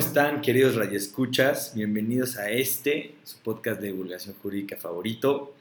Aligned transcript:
están, 0.00 0.40
queridos 0.40 0.76
radioescuchas? 0.76 1.74
Bienvenidos 1.74 2.38
a 2.38 2.48
este, 2.48 3.16
su 3.22 3.38
podcast 3.40 3.82
de 3.82 3.88
divulgación 3.88 4.34
jurídica 4.36 4.78
favorito. 4.78 5.54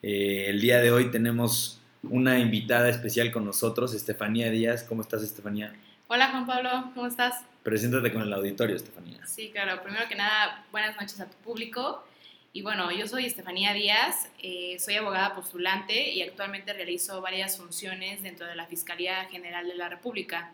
Eh, 0.00 0.46
el 0.46 0.60
día 0.60 0.78
de 0.78 0.92
hoy 0.92 1.10
tenemos 1.10 1.80
una 2.04 2.38
invitada 2.38 2.88
especial 2.88 3.32
con 3.32 3.44
nosotros, 3.44 3.92
Estefanía 3.92 4.48
Díaz. 4.48 4.84
¿Cómo 4.84 5.02
estás, 5.02 5.24
Estefanía? 5.24 5.74
Hola, 6.06 6.28
Juan 6.28 6.46
Pablo, 6.46 6.92
¿cómo 6.94 7.08
estás? 7.08 7.44
Preséntate 7.64 8.12
con 8.12 8.22
el 8.22 8.32
auditorio, 8.32 8.76
Estefanía. 8.76 9.26
Sí, 9.26 9.50
claro. 9.50 9.82
Primero 9.82 10.08
que 10.08 10.14
nada, 10.14 10.64
buenas 10.70 10.94
noches 10.94 11.20
a 11.20 11.26
tu 11.28 11.36
público. 11.38 12.04
Y 12.52 12.62
bueno, 12.62 12.92
yo 12.92 13.08
soy 13.08 13.26
Estefanía 13.26 13.72
Díaz, 13.72 14.28
eh, 14.40 14.76
soy 14.78 14.94
abogada 14.94 15.34
postulante 15.34 16.12
y 16.12 16.22
actualmente 16.22 16.72
realizo 16.72 17.20
varias 17.20 17.58
funciones 17.58 18.22
dentro 18.22 18.46
de 18.46 18.54
la 18.54 18.66
Fiscalía 18.66 19.24
General 19.24 19.66
de 19.66 19.74
la 19.74 19.88
República. 19.88 20.52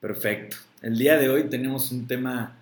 Perfecto. 0.00 0.56
El 0.80 0.96
día 0.96 1.18
de 1.18 1.28
hoy 1.28 1.44
tenemos 1.44 1.90
un 1.90 2.06
tema 2.06 2.56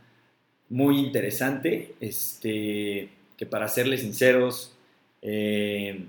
muy 0.70 0.98
interesante, 0.98 1.94
este, 2.00 3.10
que 3.36 3.46
para 3.46 3.68
serles 3.68 4.00
sinceros, 4.00 4.72
eh, 5.20 6.06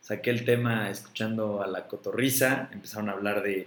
saqué 0.00 0.30
el 0.30 0.44
tema 0.44 0.90
escuchando 0.90 1.60
a 1.60 1.66
la 1.66 1.88
cotorriza, 1.88 2.68
empezaron 2.72 3.08
a 3.08 3.12
hablar 3.12 3.42
de, 3.42 3.66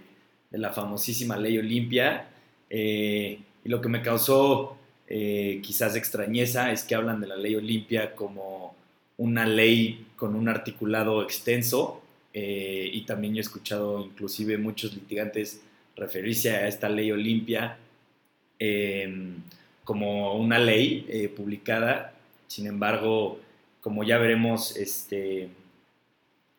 la 0.50 0.70
famosísima 0.72 1.36
ley 1.36 1.58
Olimpia, 1.58 2.28
eh, 2.70 3.40
y 3.64 3.68
lo 3.68 3.80
que 3.80 3.88
me 3.88 4.02
causó 4.02 4.76
eh, 5.08 5.60
quizás 5.64 5.96
extrañeza 5.96 6.70
es 6.70 6.84
que 6.84 6.94
hablan 6.94 7.20
de 7.20 7.26
la 7.26 7.36
ley 7.36 7.56
Olimpia 7.56 8.14
como 8.14 8.76
una 9.16 9.46
ley 9.46 10.06
con 10.14 10.36
un 10.36 10.48
articulado 10.48 11.22
extenso 11.22 12.00
y 12.32 13.00
también 13.02 13.34
yo 13.34 13.38
he 13.38 13.42
escuchado 13.42 14.04
inclusive 14.04 14.58
muchos 14.58 14.92
litigantes 14.92 15.60
referirse 15.96 16.50
a 16.50 16.68
esta 16.68 16.88
ley 16.88 17.10
Olimpia 17.12 17.76
em, 18.58 19.36
como 19.84 20.34
una 20.34 20.58
ley 20.58 21.06
eh, 21.08 21.28
publicada, 21.28 22.14
sin 22.46 22.66
embargo, 22.66 23.40
como 23.80 24.04
ya 24.04 24.18
veremos 24.18 24.76
este, 24.76 25.48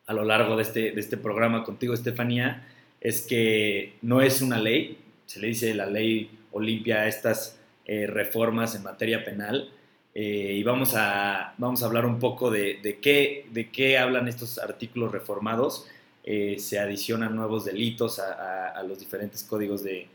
a 0.05 0.13
lo 0.13 0.23
largo 0.23 0.55
de 0.55 0.63
este, 0.63 0.91
de 0.91 1.01
este 1.01 1.17
programa 1.17 1.63
contigo, 1.63 1.93
Estefanía, 1.93 2.67
es 3.01 3.21
que 3.21 3.93
no 4.01 4.21
es 4.21 4.41
una 4.41 4.59
ley, 4.59 4.97
se 5.25 5.39
le 5.39 5.47
dice 5.47 5.73
la 5.73 5.85
ley 5.85 6.29
Olimpia 6.51 7.01
a 7.01 7.07
estas 7.07 7.59
eh, 7.85 8.07
reformas 8.07 8.75
en 8.75 8.83
materia 8.83 9.23
penal. 9.23 9.69
Eh, 10.13 10.55
y 10.57 10.63
vamos 10.63 10.93
a, 10.95 11.53
vamos 11.57 11.83
a 11.83 11.87
hablar 11.87 12.05
un 12.05 12.19
poco 12.19 12.49
de, 12.49 12.79
qué, 13.01 13.45
de 13.51 13.69
qué 13.69 13.97
hablan 13.97 14.27
estos 14.27 14.57
artículos 14.57 15.11
reformados. 15.11 15.87
Eh, 16.25 16.57
se 16.59 16.79
adicionan 16.79 17.35
nuevos 17.35 17.63
delitos 17.63 18.19
a, 18.19 18.83
los 18.83 18.99
diferentes 18.99 19.43
códigos 19.43 19.83
de, 19.83 20.07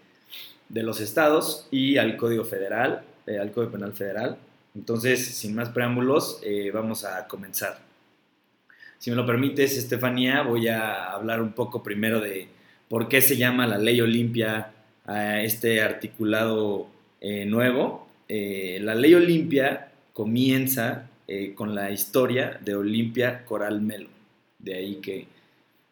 de, 0.69 0.83
los 0.83 1.01
estados 1.01 1.67
y 1.71 1.97
al 1.97 2.17
Código 2.17 2.45
Federal, 2.45 3.03
al 3.27 3.53
Código 3.53 3.73
Penal 3.73 3.93
Federal. 3.93 4.37
Entonces, 4.75 5.25
sin 5.25 5.55
más 5.55 5.71
preámbulos, 5.71 6.43
vamos 6.73 7.05
a 7.05 7.27
comenzar. 7.27 7.79
Si 9.01 9.09
me 9.09 9.17
lo 9.17 9.25
permites, 9.25 9.79
Estefanía, 9.79 10.43
voy 10.43 10.69
a 10.69 11.13
hablar 11.13 11.41
un 11.41 11.53
poco 11.53 11.83
primero 11.83 12.21
de 12.21 12.49
por 12.91 13.09
qué 13.09 13.23
se 13.23 13.39
llama 13.39 13.67
la 13.67 13.79
ley 13.79 13.99
Olimpia 14.03 14.73
a 15.07 15.41
este 15.41 15.81
articulado 15.81 16.87
eh, 17.21 17.47
nuevo. 17.47 18.09
Eh, 18.29 18.79
la 18.83 18.95
ley 18.95 19.15
Olimpia 19.15 19.91
comienza 20.13 21.09
eh, 21.27 21.55
con 21.55 21.75
la 21.75 21.91
historia 21.91 22.61
de 22.63 22.75
Olimpia 22.75 23.45
Coral 23.47 23.81
Melo, 23.81 24.11
de 24.59 24.75
ahí 24.75 24.97
que, 24.97 25.27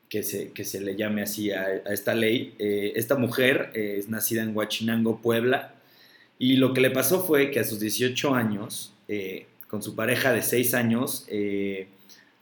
que, 0.09 0.23
se, 0.23 0.53
que 0.53 0.65
se 0.65 0.81
le 0.81 0.97
llame 0.97 1.23
así 1.23 1.51
a, 1.51 1.77
esta 1.93 2.15
ley. 2.15 2.55
esta 2.59 3.17
mujer 3.17 3.71
es 3.75 4.09
nacida 4.09 4.43
en 4.43 4.57
Huachinango, 4.57 5.21
Puebla, 5.21 5.75
y 6.39 6.57
lo 6.57 6.73
que 6.73 6.81
le 6.81 6.91
pasó 6.91 7.23
fue 7.23 7.51
que 7.51 7.61
a 7.61 7.65
sus 7.65 7.81
18 7.81 8.35
años, 8.35 8.93
con 9.69 9.83
su 9.83 9.95
pareja 9.95 10.33
de 10.33 10.43
6 10.43 10.75
años, 10.75 11.27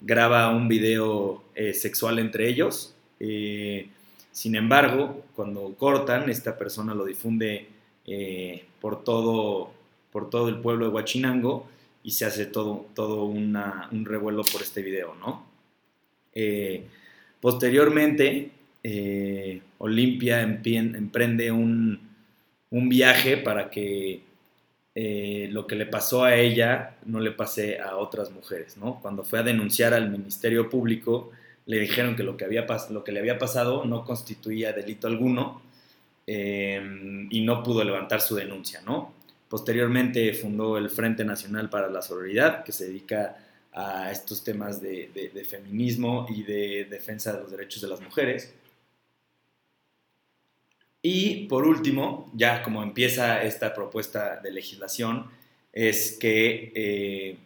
graba 0.00 0.55
un 0.55 0.69
video 0.69 1.43
sexual 1.72 2.19
entre 2.19 2.49
ellos. 2.49 2.94
sin 3.19 4.55
embargo, 4.55 5.25
cuando 5.34 5.75
cortan, 5.78 6.28
esta 6.28 6.59
persona 6.59 6.94
lo 6.94 7.05
difunde 7.05 7.69
eh, 8.09 8.65
por, 8.81 9.03
todo, 9.03 9.72
por 10.12 10.31
todo 10.31 10.49
el 10.49 10.60
pueblo 10.60 10.87
de 10.87 10.93
Huachinango 10.93 11.66
y 12.05 12.12
se 12.12 12.25
hace 12.25 12.47
todo, 12.47 12.87
todo 12.94 13.25
un 13.25 14.05
revuelo 14.05 14.43
por 14.44 14.62
este 14.62 14.81
video, 14.81 15.16
¿no? 15.16 15.44
Eh, 17.46 17.52
posteriormente, 17.52 18.50
eh, 18.82 19.60
Olimpia 19.78 20.42
emprende 20.42 21.50
un, 21.50 22.00
viaje 22.70 23.38
para 23.38 23.70
que 23.70 24.22
lo 25.50 25.66
que 25.66 25.76
le 25.76 25.86
pasó 25.86 26.24
a 26.24 26.34
ella 26.34 26.96
no 27.04 27.20
le 27.20 27.30
pase 27.30 27.78
a 27.80 27.96
otras 27.96 28.30
mujeres. 28.30 28.76
Cuando 29.02 29.24
fue 29.24 29.38
a 29.38 29.42
denunciar 29.42 29.94
al 29.94 30.10
Ministerio 30.10 30.68
Público, 30.68 31.30
le 31.66 31.80
dijeron 31.80 32.16
que 32.16 32.22
lo 32.22 32.36
que, 32.36 32.46
le 33.12 33.18
había 33.18 33.38
pasado 33.38 33.84
no 33.84 34.04
constituía 34.04 34.72
delito 34.72 35.06
alguno 35.06 35.62
Em, 36.26 37.28
y 37.30 37.42
no 37.42 37.62
pudo 37.62 37.84
levantar 37.84 38.20
su 38.20 38.34
denuncia. 38.34 38.82
Posteriormente 39.48 40.34
fundó 40.34 40.76
el 40.76 40.90
Frente 40.90 41.24
Nacional 41.24 41.70
para 41.70 41.88
la 41.88 42.02
Sororidad, 42.02 42.64
que 42.64 42.72
se 42.72 42.86
dedica 42.88 43.36
a 43.76 44.10
estos 44.10 44.42
temas 44.42 44.81
de, 44.81 45.47
feminismo 45.48 46.26
y 46.31 46.42
de 46.42 46.87
defensa 46.87 47.34
de 47.34 47.42
los 47.42 47.50
derechos 47.50 47.82
de 47.82 47.88
las 47.88 48.00
mujeres. 48.00 48.54
Y 51.03 51.47
por 51.47 51.66
último, 51.66 52.32
ya 52.34 52.62
como 52.62 52.82
empieza 52.82 53.42
esta 53.42 53.75
propuesta 53.75 54.41
de 54.41 54.50
legislación, 54.50 55.26
es 55.75 56.16
que 56.19 56.72
eh, 56.75 57.37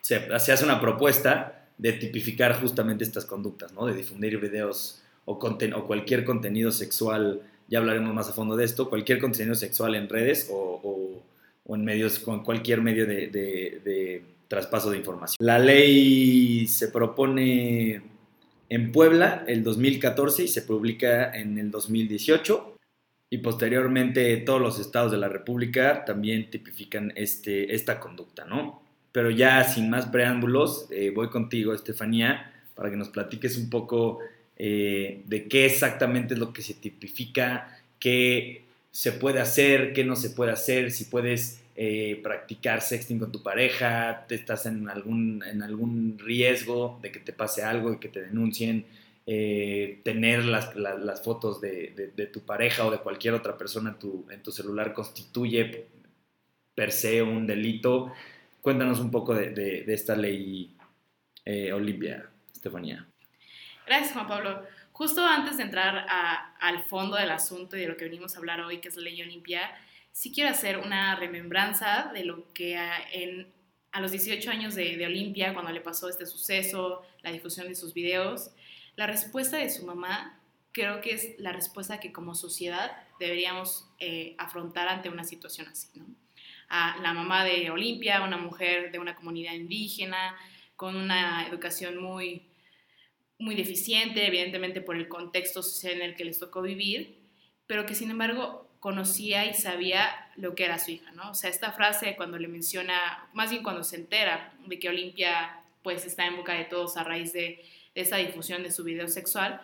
se, 0.00 0.16
hace 0.16 0.64
una 0.64 0.80
propuesta 0.80 1.68
de 1.76 1.92
tipificar 1.92 2.58
justamente 2.58 3.04
estas 3.04 3.26
conductas, 3.26 3.72
¿no? 3.72 3.84
de 3.84 3.94
difundir 3.94 4.40
videos 4.40 5.02
o, 5.26 5.38
cualquier 5.38 6.24
contenido 6.24 6.72
sexual, 6.72 7.42
ya 7.68 7.78
hablaremos 7.78 8.14
más 8.14 8.30
a 8.30 8.32
fondo 8.32 8.56
de 8.56 8.64
esto, 8.64 8.88
cualquier 8.88 9.20
contenido 9.20 9.54
sexual 9.54 9.94
en 9.94 10.08
redes 10.08 10.48
o, 10.50 11.22
en 11.68 11.84
medios, 11.84 12.18
con 12.18 12.42
cualquier 12.42 12.80
medio 12.80 13.06
de, 13.06 14.22
traspaso 14.48 14.90
de 14.90 14.98
información. 14.98 15.36
La 15.40 15.58
ley 15.58 16.66
se 16.66 16.88
propone 16.88 18.02
en 18.68 18.92
Puebla 18.92 19.44
el 19.46 19.62
2014 19.62 20.44
y 20.44 20.48
se 20.48 20.62
publica 20.62 21.30
en 21.34 21.58
el 21.58 21.70
2018 21.70 22.74
y 23.30 23.38
posteriormente 23.38 24.36
todos 24.38 24.60
los 24.60 24.78
estados 24.78 25.12
de 25.12 25.18
la 25.18 25.28
República 25.28 26.04
también 26.04 26.50
tipifican 26.50 27.12
este, 27.14 27.74
esta 27.74 28.00
conducta, 28.00 28.44
¿no? 28.44 28.82
Pero 29.12 29.30
ya 29.30 29.64
sin 29.64 29.90
más 29.90 30.06
preámbulos, 30.06 30.86
eh, 30.90 31.10
voy 31.14 31.28
contigo, 31.28 31.74
Estefanía, 31.74 32.52
para 32.74 32.90
que 32.90 32.96
nos 32.96 33.08
platiques 33.10 33.56
un 33.58 33.68
poco 33.68 34.18
eh, 34.56 35.22
de 35.26 35.48
qué 35.48 35.66
exactamente 35.66 36.34
es 36.34 36.40
lo 36.40 36.52
que 36.52 36.62
se 36.62 36.74
tipifica, 36.74 37.78
qué 37.98 38.64
se 38.90 39.12
puede 39.12 39.40
hacer, 39.40 39.92
qué 39.92 40.04
no 40.04 40.16
se 40.16 40.30
puede 40.30 40.52
hacer, 40.52 40.90
si 40.90 41.04
puedes 41.04 41.60
eh, 41.80 42.18
practicar 42.24 42.80
sexting 42.80 43.20
con 43.20 43.30
tu 43.30 43.40
pareja, 43.40 44.24
te 44.26 44.34
estás 44.34 44.66
en 44.66 44.90
algún, 44.90 45.44
en 45.44 45.62
algún 45.62 46.18
riesgo 46.18 46.98
de 47.00 47.12
que 47.12 47.20
te 47.20 47.32
pase 47.32 47.62
algo, 47.62 47.92
y 47.92 47.98
que 47.98 48.08
te 48.08 48.20
denuncien, 48.20 48.84
eh, 49.24 50.00
tener 50.02 50.44
las, 50.44 51.22
fotos 51.22 51.60
de, 51.60 52.30
tu 52.32 52.40
pareja 52.40 52.84
o 52.84 52.90
de 52.90 52.98
cualquier 52.98 53.34
otra 53.34 53.56
persona 53.56 53.90
en 53.90 53.98
tu, 54.00 54.26
en 54.28 54.42
tu 54.42 54.50
celular 54.50 54.92
constituye 54.92 55.86
per 56.74 56.90
se 56.90 57.22
un 57.22 57.46
delito. 57.46 58.12
Cuéntanos 58.60 58.98
un 58.98 59.12
poco 59.12 59.36
de, 59.36 59.84
esta 59.86 60.16
ley, 60.16 60.76
Olimpia, 61.72 62.28
Estefanía. 62.52 63.06
Gracias, 63.86 64.14
Juan 64.14 64.26
Pablo. 64.26 64.64
Justo 64.90 65.24
antes 65.24 65.58
de 65.58 65.62
entrar 65.62 66.08
al 66.58 66.82
fondo 66.82 67.16
del 67.16 67.30
asunto 67.30 67.76
y 67.76 67.82
de 67.82 67.86
lo 67.86 67.96
que 67.96 68.06
venimos 68.06 68.34
a 68.34 68.38
hablar 68.38 68.62
hoy, 68.62 68.78
que 68.78 68.88
es 68.88 68.96
la 68.96 69.02
ley 69.02 69.22
Olimpia, 69.22 69.70
sí 70.12 70.32
quiero 70.32 70.50
hacer 70.50 70.78
una 70.78 71.16
remembranza 71.16 72.10
de 72.12 72.24
lo 72.24 72.52
que 72.52 72.76
a, 72.76 74.00
los 74.00 74.10
18 74.12 74.50
años 74.50 74.74
de, 74.74 75.04
Olimpia, 75.04 75.54
cuando 75.54 75.72
le 75.72 75.80
pasó 75.80 76.08
este 76.08 76.26
suceso, 76.26 77.02
la 77.22 77.32
difusión 77.32 77.68
de 77.68 77.74
sus 77.74 77.94
videos, 77.94 78.50
la 78.96 79.06
respuesta 79.06 79.56
de 79.56 79.70
su 79.70 79.84
mamá 79.84 80.40
creo 80.72 81.00
que 81.00 81.12
es 81.12 81.34
la 81.38 81.52
respuesta 81.52 81.98
que 81.98 82.12
como 82.12 82.34
sociedad 82.34 82.92
deberíamos 83.18 83.90
eh, 83.98 84.34
afrontar 84.38 84.88
ante 84.88 85.08
una 85.08 85.24
situación 85.24 85.66
así. 85.66 85.88
¿no? 85.94 86.06
A 86.68 86.98
la 87.02 87.12
mamá 87.12 87.44
de 87.44 87.70
Olimpia, 87.70 88.22
una 88.22 88.36
mujer 88.36 88.92
de 88.92 88.98
una 88.98 89.16
comunidad 89.16 89.54
indígena, 89.54 90.36
con 90.76 90.94
una 90.94 91.48
educación 91.48 92.00
muy 92.00 92.48
muy 93.38 93.54
deficiente, 93.54 94.26
evidentemente 94.26 94.80
por 94.80 94.96
el 94.96 95.08
contexto 95.08 95.62
social 95.62 95.94
en 95.94 96.02
el 96.02 96.16
que 96.16 96.24
les 96.24 96.38
tocó 96.38 96.60
vivir, 96.60 97.18
pero 97.66 97.86
que 97.86 97.94
sin 97.94 98.10
embargo 98.10 98.67
conocía 98.80 99.46
y 99.46 99.54
sabía 99.54 100.08
lo 100.36 100.54
que 100.54 100.64
era 100.64 100.78
su 100.78 100.92
hija, 100.92 101.10
¿no? 101.12 101.30
O 101.30 101.34
sea, 101.34 101.50
esta 101.50 101.72
frase 101.72 102.16
cuando 102.16 102.38
le 102.38 102.48
menciona, 102.48 103.28
más 103.32 103.50
bien 103.50 103.62
cuando 103.62 103.82
se 103.82 103.96
entera 103.96 104.52
de 104.66 104.78
que 104.78 104.88
Olimpia 104.88 105.60
pues 105.82 106.04
está 106.04 106.26
en 106.26 106.36
boca 106.36 106.54
de 106.54 106.64
todos 106.64 106.96
a 106.96 107.04
raíz 107.04 107.32
de, 107.32 107.64
esa 107.94 108.16
difusión 108.18 108.62
de 108.62 108.70
su 108.70 108.84
video 108.84 109.08
sexual, 109.08 109.60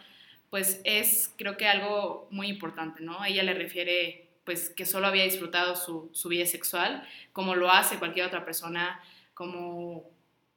pues 0.50 0.80
es 0.82 1.32
creo 1.36 1.56
que 1.56 1.68
algo 1.68 2.26
muy 2.30 2.48
importante, 2.48 3.00
¿no? 3.00 3.24
Ella 3.24 3.44
le 3.44 3.54
refiere 3.54 4.26
pues 4.44 4.70
que 4.70 4.86
solo 4.86 5.06
había 5.06 5.22
disfrutado 5.22 5.76
su, 5.76 6.10
su 6.12 6.28
vida 6.28 6.44
sexual, 6.46 7.06
como 7.32 7.54
lo 7.54 7.70
hace 7.70 7.98
cualquier 7.98 8.26
otra 8.26 8.44
persona, 8.44 9.00
como 9.34 10.10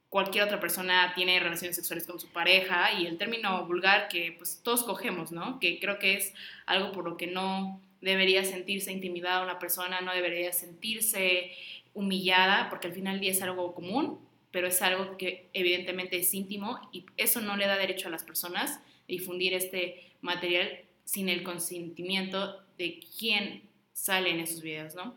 cualquier 0.09 0.45
otra 0.45 0.59
persona 0.59 1.13
tiene 1.15 1.39
relaciones 1.39 1.75
sexuales 1.75 2.07
con 2.07 2.19
su 2.19 2.29
pareja 2.29 2.93
y 2.93 3.05
el 3.05 3.17
término 3.17 3.65
vulgar 3.67 4.07
que 4.07 4.33
pues 4.37 4.61
todos 4.63 4.83
cogemos, 4.83 5.31
¿no? 5.31 5.59
Que 5.59 5.79
creo 5.79 5.99
que 5.99 6.15
es 6.15 6.33
algo 6.65 6.91
por 6.91 7.05
lo 7.05 7.17
que 7.17 7.27
no 7.27 7.79
debería 8.01 8.43
sentirse 8.43 8.91
intimidada 8.91 9.43
una 9.43 9.59
persona, 9.59 10.01
no 10.01 10.13
debería 10.13 10.51
sentirse 10.53 11.51
humillada, 11.93 12.69
porque 12.69 12.87
al 12.87 12.93
final 12.93 13.19
día 13.19 13.31
es 13.31 13.41
algo 13.41 13.73
común, 13.73 14.19
pero 14.51 14.67
es 14.67 14.81
algo 14.81 15.17
que 15.17 15.49
evidentemente 15.53 16.17
es 16.17 16.33
íntimo 16.33 16.79
y 16.91 17.05
eso 17.17 17.41
no 17.41 17.57
le 17.57 17.67
da 17.67 17.77
derecho 17.77 18.07
a 18.07 18.11
las 18.11 18.23
personas 18.23 18.71
a 18.71 18.81
difundir 19.07 19.53
este 19.53 20.03
material 20.21 20.81
sin 21.05 21.29
el 21.29 21.43
consentimiento 21.43 22.61
de 22.77 22.99
quien 23.17 23.63
sale 23.93 24.29
en 24.29 24.39
esos 24.39 24.61
videos, 24.61 24.95
¿no? 24.95 25.15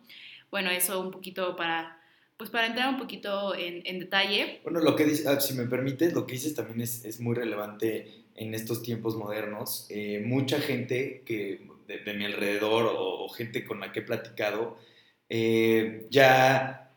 Bueno, 0.50 0.70
eso 0.70 1.00
un 1.00 1.10
poquito 1.10 1.56
para 1.56 1.96
pues 2.36 2.48
para 2.48 2.68
entrar 2.68 2.88
un 2.88 2.98
poquito 2.98 3.54
en, 3.54 3.98
detalle. 3.98 4.60
Bueno, 4.62 4.80
lo 4.80 4.96
que 4.96 5.04
ah, 5.26 5.38
si 5.38 5.52
me 5.52 5.66
permites, 5.66 6.14
lo 6.14 6.26
que 6.26 6.32
dices 6.32 6.54
también 6.54 6.80
es, 6.80 7.04
es 7.04 7.20
muy 7.20 7.34
relevante 7.34 8.24
en 8.34 8.54
estos 8.54 8.82
tiempos 8.82 9.14
modernos. 9.14 9.86
Eh, 9.90 10.22
mucha 10.24 10.58
gente 10.58 11.22
que 11.26 11.68
de, 12.04 12.14
mi 12.14 12.24
alrededor 12.24 12.94
o, 12.96 13.28
gente 13.28 13.64
con 13.64 13.80
la 13.80 13.92
que 13.92 14.00
he 14.00 14.02
platicado 14.02 14.76
eh, 15.28 16.06
ya 16.10 16.90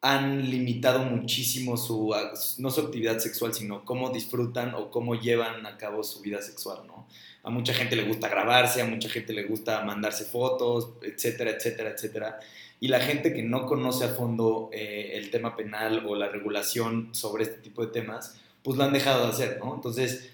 han 0.00 0.48
limitado 0.50 1.00
muchísimo 1.00 1.76
su, 1.76 2.14
no 2.58 2.70
su 2.70 2.80
actividad 2.80 3.18
sexual, 3.18 3.52
sino 3.52 3.84
cómo 3.84 4.10
disfrutan 4.10 4.74
o 4.74 4.90
cómo 4.90 5.14
llevan 5.14 5.66
a 5.66 5.76
cabo 5.76 6.04
su 6.04 6.20
vida 6.20 6.40
sexual, 6.40 6.86
¿no? 6.86 7.08
A 7.42 7.50
mucha 7.50 7.74
gente 7.74 7.96
le 7.96 8.04
gusta 8.04 8.28
grabarse, 8.28 8.80
a 8.80 8.86
mucha 8.86 9.08
gente 9.08 9.32
le 9.32 9.44
gusta 9.44 9.82
mandarse 9.82 10.24
fotos, 10.24 10.90
etcétera, 11.02 11.50
etcétera, 11.50 11.90
etcétera 11.90 12.40
y 12.80 12.88
la 12.88 13.00
gente 13.00 13.32
que 13.32 13.42
no 13.42 13.66
conoce 13.66 14.04
a 14.04 14.08
fondo 14.08 14.70
eh, 14.72 15.12
el 15.14 15.30
tema 15.30 15.56
penal 15.56 16.04
o 16.06 16.14
la 16.14 16.28
regulación 16.28 17.08
sobre 17.12 17.44
este 17.44 17.58
tipo 17.58 17.84
de 17.84 17.92
temas, 17.92 18.36
pues 18.62 18.76
lo 18.76 18.84
han 18.84 18.92
dejado 18.92 19.24
de 19.24 19.32
hacer, 19.32 19.58
¿no? 19.58 19.74
Entonces, 19.74 20.30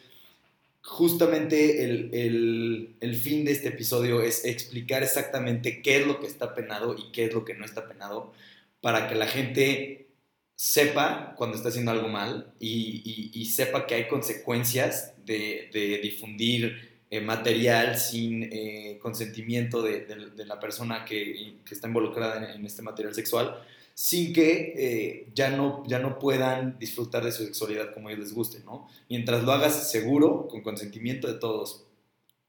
justamente 0.85 1.85
el, 1.85 2.11
el, 2.13 2.97
el, 3.01 3.17
fin 3.17 3.45
de 3.45 3.53
este 3.53 3.69
episodio 3.69 4.21
es 4.21 4.45
explicar 4.45 5.03
exactamente 5.03 5.83
qué 5.83 5.97
es 5.97 6.07
lo 6.07 6.21
que 6.21 6.27
está 6.27 6.55
penado 6.55 6.95
y 6.97 7.11
qué 7.11 7.25
es 7.25 7.35
lo 7.35 7.45
que 7.45 7.55
no 7.55 7.65
está 7.65 7.89
penado, 7.89 8.33
para 8.81 9.09
que 9.09 9.15
la 9.15 9.27
gente 9.27 10.09
sepa 10.55 11.35
cuando 11.37 11.57
está 11.57 11.71
haciendo 11.71 11.91
algo 11.91 12.09
mal 12.09 12.53
y, 12.61 13.45
sepa 13.47 13.87
que 13.87 13.95
hay 13.95 14.09
consecuencias 14.09 15.15
de, 15.25 15.71
de 15.73 15.99
difundir 15.99 16.95
eh, 17.15 17.21
material 17.21 17.97
sin 17.97 18.43
eh, 18.43 18.99
consentimiento 19.01 19.83
de, 19.83 20.05
la 20.47 20.59
persona 20.59 21.05
que, 21.05 21.59
está 21.71 21.87
involucrada 21.87 22.53
en, 22.53 22.67
este 22.67 22.83
material 22.83 23.15
sexual, 23.15 23.63
sin 23.95 24.33
que 24.33 24.75
eh, 24.77 25.33
ya, 25.35 25.51
no, 25.51 25.83
ya 25.87 25.99
no 25.99 26.19
puedan 26.19 26.79
disfrutar 26.79 27.25
de 27.25 27.33
su 27.33 27.45
sexualidad 27.45 27.95
como 27.95 28.11
ellos 28.11 28.21
les 28.21 28.35
guste, 28.35 28.61
¿no? 28.65 28.89
Mientras 29.09 29.45
lo 29.45 29.53
hagas 29.53 29.91
seguro, 29.91 30.49
con 30.49 30.63
consentimiento 30.63 31.27
de 31.27 31.35
todos 31.35 31.87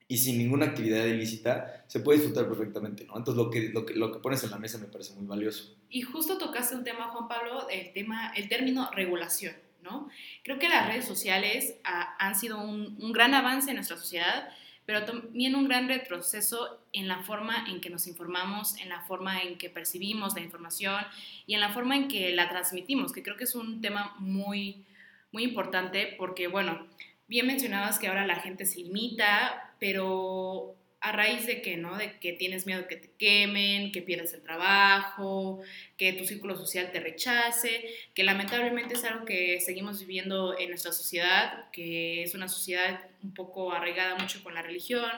y 0.07 0.17
sin 0.17 0.37
ninguna 0.37 0.65
actividad 0.65 1.05
ilícita, 1.05 1.85
se 1.87 1.99
puede 1.99 2.19
disfrutar 2.19 2.47
perfectamente, 2.47 3.05
¿no? 3.05 3.17
Entonces 3.17 3.43
lo 3.43 3.49
que, 3.49 3.69
lo 3.69 3.85
que, 3.85 3.93
lo 3.93 4.11
que 4.11 4.19
pones 4.19 4.43
en 4.43 4.51
la 4.51 4.57
mesa 4.57 4.77
me 4.77 4.87
parece 4.87 5.13
muy 5.13 5.25
valioso. 5.25 5.75
Y 5.89 6.01
justo 6.01 6.37
tocaste 6.37 6.75
un 6.75 6.83
tema, 6.83 7.09
Juan 7.09 7.27
Pablo, 7.27 7.69
el, 7.69 7.93
tema, 7.93 8.33
el 8.35 8.49
término 8.49 8.89
regulación. 8.91 9.53
Creo 10.43 10.59
que 10.59 10.69
las 10.69 10.87
redes 10.87 11.05
sociales 11.05 11.75
ah, 11.83 12.15
han 12.19 12.35
sido 12.35 12.59
un, 12.61 13.11
gran 13.13 13.33
avance 13.33 13.69
en 13.69 13.75
nuestra 13.75 13.97
sociedad, 13.97 14.49
pero 14.85 15.03
también 15.05 15.55
un 15.55 15.67
gran 15.67 15.87
retroceso 15.87 16.79
en 16.93 17.07
la 17.07 17.19
forma 17.23 17.65
en 17.67 17.81
que 17.81 17.89
nos 17.89 18.07
informamos, 18.07 18.77
en 18.77 18.89
la 18.89 19.01
forma 19.01 19.41
en 19.41 19.57
que 19.57 19.69
percibimos 19.69 20.35
la 20.35 20.41
información 20.41 21.03
y 21.47 21.55
en 21.55 21.61
la 21.61 21.73
forma 21.73 21.95
en 21.95 22.07
que 22.07 22.31
la 22.35 22.49
transmitimos, 22.49 23.11
que 23.11 23.23
creo 23.23 23.35
que 23.35 23.45
es 23.45 23.55
un 23.55 23.81
tema 23.81 24.15
muy, 24.19 24.85
muy 25.31 25.43
importante 25.43 26.15
porque, 26.17 26.47
bueno, 26.47 26.85
bien 27.27 27.47
mencionabas 27.47 27.97
que 27.97 28.07
ahora 28.07 28.27
la 28.27 28.35
gente 28.35 28.65
se 28.65 28.81
imita, 28.81 29.73
pero 29.79 30.75
a 31.05 31.11
raíz 31.11 31.45
de 31.45 31.61
que, 31.61 31.77
¿no? 31.77 31.97
De 31.97 32.17
que 32.17 32.33
tienes 32.33 32.65
miedo 32.65 32.87
que 32.87 32.95
te 32.95 33.11
quemen, 33.11 33.91
que 33.91 34.01
pierdas 34.01 34.33
el 34.33 34.41
trabajo, 34.41 35.61
que 35.97 36.13
tu 36.13 36.25
círculo 36.25 36.57
social 36.57 36.91
te 36.91 36.99
rechace, 36.99 37.85
que 38.15 38.23
lamentablemente 38.23 38.95
es 38.95 39.03
algo 39.03 39.23
que 39.23 39.59
seguimos 39.61 39.99
viviendo 39.99 40.57
en 40.57 40.69
nuestra 40.69 40.91
sociedad, 40.91 41.69
que 41.71 42.23
es 42.23 42.33
una 42.33 42.47
sociedad 42.47 43.01
un 43.21 43.35
poco 43.35 43.71
arraigada 43.71 44.15
mucho 44.15 44.43
con 44.43 44.55
la 44.55 44.63
religión, 44.63 45.11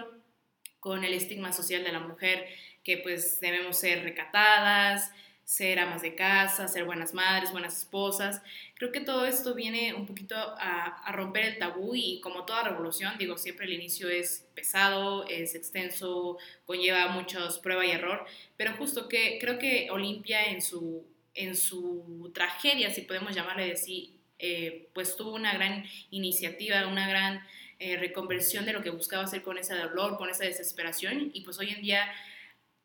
con 0.82 1.06
el 1.06 1.14
estigma 1.14 1.54
social 1.54 1.86
de 1.86 1.94
la 1.94 2.02
mujer, 2.02 2.46
que 2.84 2.98
pues 2.98 3.40
debemos 3.40 3.80
ser 3.80 4.04
recatadas, 4.04 5.10
ser 5.48 5.80
amas 5.80 6.02
de 6.02 6.14
casa, 6.14 6.68
ser 6.68 6.84
buenas 6.84 7.14
madres, 7.14 7.54
buenas 7.54 7.78
esposas. 7.78 8.42
Creo 8.76 8.92
que 8.92 9.00
todo 9.00 9.26
esto 9.26 9.56
viene 9.56 9.94
un 9.94 10.06
poquito 10.06 10.36
a, 10.36 11.10
romper 11.14 11.46
el 11.46 11.58
tabú 11.58 11.96
y 11.96 12.20
como 12.20 12.44
toda 12.44 12.64
revolución, 12.64 13.14
digo, 13.18 13.38
siempre 13.38 13.66
el 13.66 13.72
inicio 13.72 14.10
es 14.10 14.46
pesado, 14.54 15.26
es 15.26 15.56
extenso, 15.56 16.38
conlleva 16.66 17.08
muchos 17.08 17.60
prueba 17.60 17.86
y 17.86 17.92
error, 17.92 18.26
pero 18.58 18.74
justo 18.76 19.08
que 19.08 19.38
creo 19.40 19.58
que 19.58 19.88
Olimpia 19.90 20.52
en 20.52 20.62
su, 20.62 21.06
en 21.34 21.56
su 21.56 22.30
tragedia, 22.34 22.92
si 22.92 23.04
podemos 23.04 23.34
llamarle 23.34 23.72
así, 23.72 24.20
eh, 24.40 24.90
pues 24.94 25.16
tuvo 25.16 25.34
una 25.34 25.54
gran 25.54 25.86
iniciativa, 26.12 26.86
una 26.88 27.08
gran 27.08 27.42
eh, 27.80 27.96
reconversión 27.96 28.66
de 28.66 28.74
lo 28.74 28.82
que 28.82 28.90
buscaba 28.90 29.24
hacer 29.24 29.44
con 29.44 29.58
ese 29.58 29.76
dolor, 29.76 30.18
con 30.18 30.30
esa 30.30 30.44
desesperación 30.44 31.32
y 31.34 31.42
pues 31.46 31.58
hoy 31.58 31.70
en 31.70 31.82
día 31.82 32.12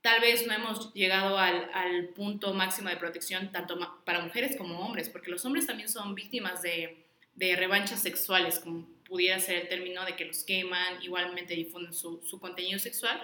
tal 0.02 0.20
vez 0.20 0.46
no 0.46 0.52
hemos 0.52 0.92
llegado 0.92 1.38
al, 1.38 1.70
al, 1.72 2.08
punto 2.08 2.52
máximo 2.52 2.90
de 2.90 2.96
protección 2.96 3.50
tanto 3.52 3.78
para 4.04 4.20
mujeres 4.20 4.56
como 4.56 4.80
hombres, 4.80 5.08
porque 5.08 5.30
los 5.30 5.44
hombres 5.44 5.66
también 5.66 5.88
son 5.88 6.14
víctimas 6.14 6.60
de, 6.60 7.06
de, 7.34 7.56
revanchas 7.56 8.02
sexuales, 8.02 8.58
como 8.58 8.86
pudiera 9.04 9.38
ser 9.38 9.62
el 9.62 9.68
término 9.68 10.04
de 10.04 10.16
que 10.16 10.24
los 10.24 10.42
queman, 10.42 11.02
igualmente 11.02 11.54
difunden 11.54 11.94
su, 11.94 12.20
su 12.24 12.40
contenido 12.40 12.78
sexual. 12.78 13.20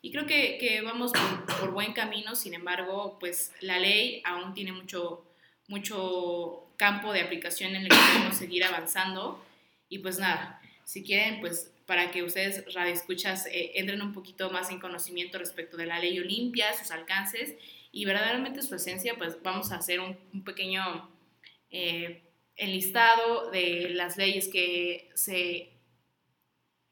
Y 0.00 0.12
creo 0.12 0.26
que, 0.26 0.58
que 0.58 0.80
vamos 0.82 1.12
por, 1.60 1.72
buen 1.72 1.92
camino, 1.92 2.36
sin 2.36 2.54
embargo, 2.54 3.18
pues 3.18 3.52
la 3.60 3.78
ley 3.78 4.22
aún 4.24 4.54
tiene 4.54 4.72
mucho, 4.72 5.24
mucho 5.66 6.68
campo 6.76 7.12
de 7.12 7.22
aplicación 7.22 7.74
en 7.74 7.82
el 7.82 7.88
que 7.88 7.96
podemos 7.96 8.36
seguir 8.36 8.64
avanzando. 8.64 9.44
Y 9.88 9.98
pues 9.98 10.18
nada, 10.18 10.60
si 10.88 11.02
quieren, 11.02 11.40
pues 11.42 11.70
para 11.84 12.10
que 12.10 12.22
ustedes, 12.22 12.64
radioescuchas, 12.72 13.44
eh, 13.44 13.72
entren 13.74 14.00
un 14.00 14.14
poquito 14.14 14.48
más 14.48 14.70
en 14.70 14.80
conocimiento 14.80 15.38
respecto 15.38 15.76
de 15.76 15.84
la 15.84 15.98
ley 15.98 16.18
Olimpia, 16.18 16.72
sus 16.72 16.90
alcances 16.90 17.56
y 17.92 18.06
verdaderamente 18.06 18.62
su 18.62 18.74
esencia, 18.74 19.14
pues 19.18 19.36
vamos 19.42 19.70
a 19.70 19.76
hacer 19.76 20.00
un, 20.00 20.16
pequeño 20.44 21.10
eh, 21.70 22.22
enlistado 22.56 23.50
de 23.50 23.90
las 23.90 24.16
leyes 24.16 24.48
que 24.48 25.10
se 25.12 25.77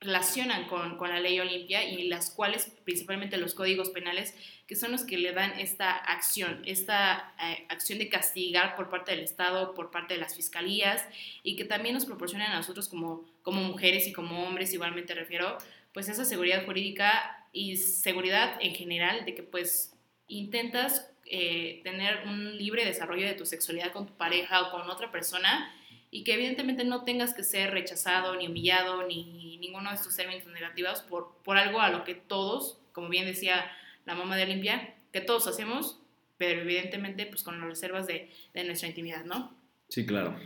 relacionan 0.07 0.67
con, 0.69 0.97
con, 0.97 1.11
la 1.11 1.21
ley 1.21 1.39
Olimpia 1.41 1.85
y 1.85 2.09
las 2.09 2.31
cuales, 2.31 2.73
principalmente 2.85 3.37
los 3.37 3.55
códigos 3.55 3.91
penales, 3.91 4.35
que 4.67 4.77
son 4.77 4.93
los 4.93 5.05
que 5.05 5.19
le 5.19 5.33
dan 5.33 5.59
esta 5.59 5.97
acción, 5.97 6.63
esta 6.65 7.35
eh, 7.41 7.67
acción 7.69 7.99
de 7.99 8.09
castigar 8.09 8.77
por 8.77 8.89
parte 8.89 9.13
del 9.13 9.25
Estado, 9.25 9.75
por 9.75 9.91
parte 9.91 10.15
de 10.15 10.21
las 10.21 10.35
fiscalías 10.35 11.07
y 11.43 11.57
que 11.57 11.65
también 11.65 11.95
nos 11.95 12.07
proporcionan 12.07 12.53
a 12.53 12.57
nosotros 12.57 12.89
como, 12.89 13.25
como 13.43 13.63
mujeres 13.63 14.07
y 14.07 14.13
como 14.13 14.45
hombres, 14.45 14.73
igualmente 14.73 15.15
refiero, 15.15 15.59
pues 15.93 16.09
esa 16.09 16.25
seguridad 16.25 16.65
jurídica 16.65 17.47
y 17.53 17.77
seguridad 17.77 18.59
en 18.61 18.75
general 18.75 19.25
de 19.25 19.35
que 19.35 19.43
pues 19.43 19.95
intentas 20.29 21.11
eh, 21.25 21.81
tener 21.85 22.27
un 22.27 22.57
libre 22.57 22.85
desarrollo 22.85 23.27
de 23.27 23.35
tu 23.35 23.47
sexualidad 23.47 23.93
con 23.93 24.07
tu 24.07 24.17
pareja 24.17 24.63
o 24.63 24.71
con 24.71 24.89
otra 24.89 25.11
persona 25.11 25.73
y 26.11 26.25
que 26.25 26.35
evidentemente 26.35 26.85
no 26.85 27.05
tengas 27.05 27.35
que 27.35 27.43
ser 27.43 27.71
rechazado, 27.73 28.37
ni 28.37 28.47
humillado, 28.47 29.07
ni 29.07 29.59
ninguno 29.59 29.91
de 29.91 29.97
estos 29.97 30.17
términos 30.17 30.47
negativos 30.47 31.01
por, 31.01 31.37
por 31.45 31.57
algo 31.57 31.81
a 31.81 31.91
lo 31.91 32.05
que 32.05 32.15
todos, 32.15 32.79
como 32.93 33.09
bien 33.09 33.27
decía 33.27 33.71
la 34.05 34.15
mamá 34.15 34.37
de 34.37 34.45
Olimpia, 34.45 34.95
que 35.13 35.21
todos 35.21 35.47
hacemos, 35.47 35.99
pero 36.39 36.61
evidentemente 36.61 37.27
pues 37.27 37.43
con 37.43 37.59
las 37.59 37.69
reservas 37.69 38.07
de, 38.07 38.31
de 38.55 38.65
nuestra 38.65 38.89
intimidad, 38.89 39.25
¿no? 39.25 39.55
Sí, 39.89 40.07
claro. 40.07 40.39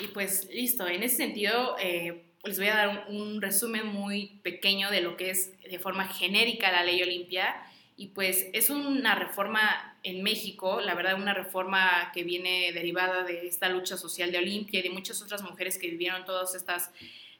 Y 0.00 0.08
pues 0.08 0.48
listo, 0.52 0.86
en 0.86 1.02
ese 1.02 1.16
sentido 1.16 1.76
eh, 1.80 2.22
les 2.44 2.58
voy 2.58 2.68
a 2.68 2.74
dar 2.74 3.06
un, 3.08 3.20
un, 3.20 3.42
resumen 3.42 3.86
muy 3.86 4.40
pequeño 4.42 4.90
de 4.90 5.00
lo 5.00 5.16
que 5.16 5.30
es 5.30 5.52
de 5.62 5.78
forma 5.78 6.06
genérica 6.08 6.70
la 6.70 6.84
ley 6.84 7.02
Olimpia 7.02 7.56
y 8.00 8.06
pues 8.06 8.46
es 8.54 8.70
una 8.70 9.14
reforma 9.14 9.94
en 10.02 10.22
México, 10.22 10.80
la 10.80 10.94
verdad 10.94 11.20
una 11.20 11.34
reforma 11.34 12.10
que 12.14 12.24
viene 12.24 12.72
derivada 12.72 13.24
de 13.24 13.46
esta 13.46 13.68
lucha 13.68 13.98
social 13.98 14.32
de 14.32 14.38
Olimpia 14.38 14.80
y 14.80 14.84
de 14.84 14.88
muchas 14.88 15.20
otras 15.20 15.42
mujeres 15.42 15.76
que 15.76 15.90
vivieron 15.90 16.24
todas 16.24 16.54
estas, 16.54 16.92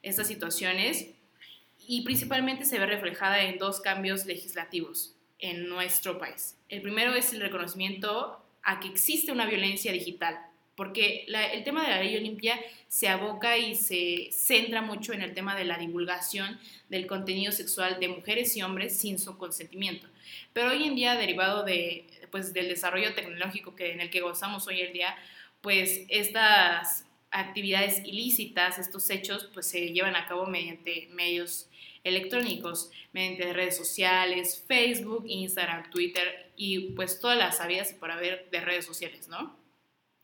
estas 0.03 0.27
situaciones 0.27 1.07
y 1.87 2.01
principalmente 2.03 2.65
se 2.65 2.77
ve 2.77 2.85
reflejada 2.85 3.41
en 3.41 3.57
dos 3.57 3.81
cambios 3.81 4.27
legislativos 4.27 5.15
en 5.39 5.67
nuestro 5.67 6.19
país. 6.19 6.59
El 6.69 6.83
primero 6.83 7.15
es 7.15 7.33
el 7.33 7.41
reconocimiento 7.41 8.45
a 8.61 8.79
que 8.79 8.87
existe 8.87 9.31
una 9.31 9.47
violencia 9.47 9.91
digital 9.91 10.37
porque 10.81 11.27
el 11.27 11.63
tema 11.63 11.83
de 11.83 11.89
la 11.89 12.01
ley 12.01 12.17
Olimpia 12.17 12.59
se 12.87 13.07
aboca 13.07 13.55
y 13.55 13.75
se 13.75 14.29
centra 14.31 14.81
mucho 14.81 15.13
en 15.13 15.21
el 15.21 15.35
tema 15.35 15.55
de 15.55 15.63
la 15.63 15.77
divulgación 15.77 16.59
del 16.89 17.05
contenido 17.05 17.51
sexual 17.51 17.99
de 17.99 18.07
mujeres 18.07 18.57
y 18.57 18.63
hombres 18.63 18.97
sin 18.97 19.19
su 19.19 19.37
consentimiento. 19.37 20.07
Pero 20.53 20.71
hoy 20.71 20.85
en 20.85 20.95
día, 20.95 21.13
derivado 21.13 21.61
de, 21.61 22.07
pues, 22.31 22.51
del 22.51 22.67
desarrollo 22.67 23.13
tecnológico 23.13 23.75
que, 23.75 23.91
en 23.91 24.01
el 24.01 24.09
que 24.09 24.21
gozamos 24.21 24.65
hoy 24.65 24.81
en 24.81 24.91
día, 24.91 25.15
pues 25.61 26.01
estas 26.09 27.05
actividades 27.29 27.99
ilícitas, 28.03 28.79
estos 28.79 29.07
hechos, 29.11 29.51
pues 29.53 29.67
se 29.67 29.93
llevan 29.93 30.15
a 30.15 30.25
cabo 30.25 30.47
mediante 30.47 31.09
medios 31.11 31.69
electrónicos, 32.03 32.89
mediante 33.13 33.53
redes 33.53 33.77
sociales, 33.77 34.63
Facebook, 34.67 35.25
Instagram, 35.27 35.91
Twitter 35.91 36.49
y 36.55 36.89
pues 36.95 37.19
todas 37.19 37.37
las 37.37 37.57
sabidas 37.57 37.93
por 37.93 38.09
haber 38.09 38.49
de 38.49 38.61
redes 38.61 38.87
sociales, 38.87 39.27
¿no? 39.27 39.60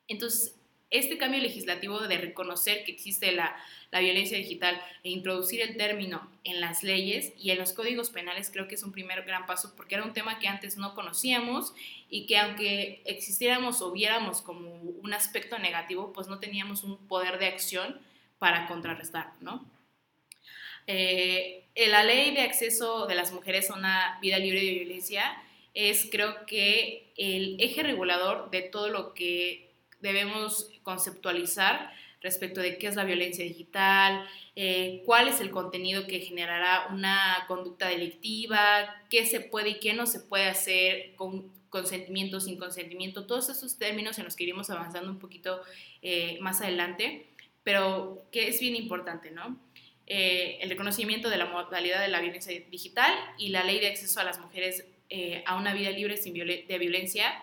Entonces, 0.08 0.58
este 0.90 1.18
cambio 1.18 1.42
legislativo 1.42 2.00
de 2.00 2.18
reconocer 2.18 2.86
que 2.86 2.92
existe 2.92 3.32
la, 3.32 3.56
violencia 3.92 4.38
digital 4.38 4.80
e 5.04 5.10
introducir 5.10 5.62
el 5.62 5.76
término 5.76 6.30
en 6.44 6.62
las 6.62 6.84
leyes 6.84 7.34
y 7.40 7.50
en 7.50 7.58
los 7.58 7.74
códigos 7.74 8.12
penales 8.12 8.52
creo 8.52 8.68
que 8.68 8.76
es 8.76 8.84
un 8.84 8.92
primer 8.92 9.24
gran 9.24 9.48
paso 9.48 9.74
porque 9.76 9.96
era 9.96 10.04
un 10.04 10.14
tema 10.14 10.38
que 10.40 10.48
antes 10.48 10.78
no 10.78 10.94
conocíamos 10.94 11.74
y 12.10 12.28
que 12.28 12.38
aunque 12.38 13.02
existiéramos 13.06 13.82
o 13.82 13.92
viéramos 13.92 14.42
como 14.42 14.70
un 14.70 15.14
aspecto 15.14 15.58
negativo, 15.58 16.14
pues 16.14 16.28
no 16.28 16.40
teníamos 16.40 16.84
un 16.84 16.98
poder 17.08 17.40
de 17.40 17.48
acción 17.48 18.00
para 18.38 18.68
contrarrestar, 18.68 19.32
¿no? 19.42 19.66
Eh, 20.86 21.66
la 21.76 22.04
ley 22.04 22.36
de 22.36 22.42
acceso 22.42 23.08
de 23.08 23.16
las 23.16 23.32
mujeres 23.32 23.72
a 23.72 23.76
una 23.76 24.20
vida 24.22 24.38
libre 24.38 24.62
de 24.62 24.72
violencia 24.72 25.42
es 25.74 26.08
creo 26.12 26.46
que 26.46 27.12
el 27.18 27.60
eje 27.60 27.84
regulador 27.84 28.52
de 28.52 28.62
todo 28.62 28.90
lo 28.90 29.14
que 29.14 29.67
debemos 30.00 30.70
conceptualizar 30.84 31.92
respecto 32.22 32.62
de 32.62 32.78
qué 32.78 32.88
es 32.88 32.96
la 32.96 33.04
violencia 33.04 33.44
digital, 33.44 34.28
eh, 34.56 35.04
cuál 35.06 35.28
es 35.28 35.40
el 35.40 35.52
contenido 35.52 36.08
que 36.08 36.20
generará 36.20 36.88
una 36.92 37.46
conducta 37.48 37.88
delictiva, 37.88 39.04
qué 39.10 39.26
se 39.26 39.40
puede 39.40 39.70
y 39.72 39.80
qué 39.80 39.94
no 39.94 40.08
se 40.08 40.20
puede 40.20 40.48
hacer 40.48 41.16
con 41.16 41.52
consentimiento, 41.70 42.40
sin 42.40 42.58
consentimiento, 42.58 43.28
todos 43.28 43.50
esos 43.50 43.78
términos 43.78 44.18
en 44.18 44.26
los 44.26 44.36
que 44.36 44.46
iremos 44.46 44.70
avanzando 44.70 45.12
un 45.12 45.20
poquito 45.20 45.62
eh, 46.02 46.38
más 46.42 46.62
adelante, 46.62 47.28
pero 47.64 48.24
que 48.32 48.48
es 48.48 48.60
bien 48.60 48.76
importante, 48.76 49.32
¿no? 49.32 49.58
Eh, 50.08 50.58
el 50.62 50.70
reconocimiento 50.70 51.30
de 51.30 51.38
la 51.38 51.46
modalidad 51.46 52.02
de 52.02 52.08
la 52.08 52.22
violencia 52.22 52.58
digital 52.72 53.14
y 53.38 53.50
la 53.50 53.64
ley 53.64 53.80
de 53.80 53.88
acceso 53.88 54.22
a 54.22 54.24
las 54.24 54.40
mujeres 54.40 54.86
a 55.46 55.56
una 55.56 55.74
vida 55.74 55.90
libre 55.92 56.18
sin 56.18 56.34
de 56.34 56.78
violencia 56.78 57.42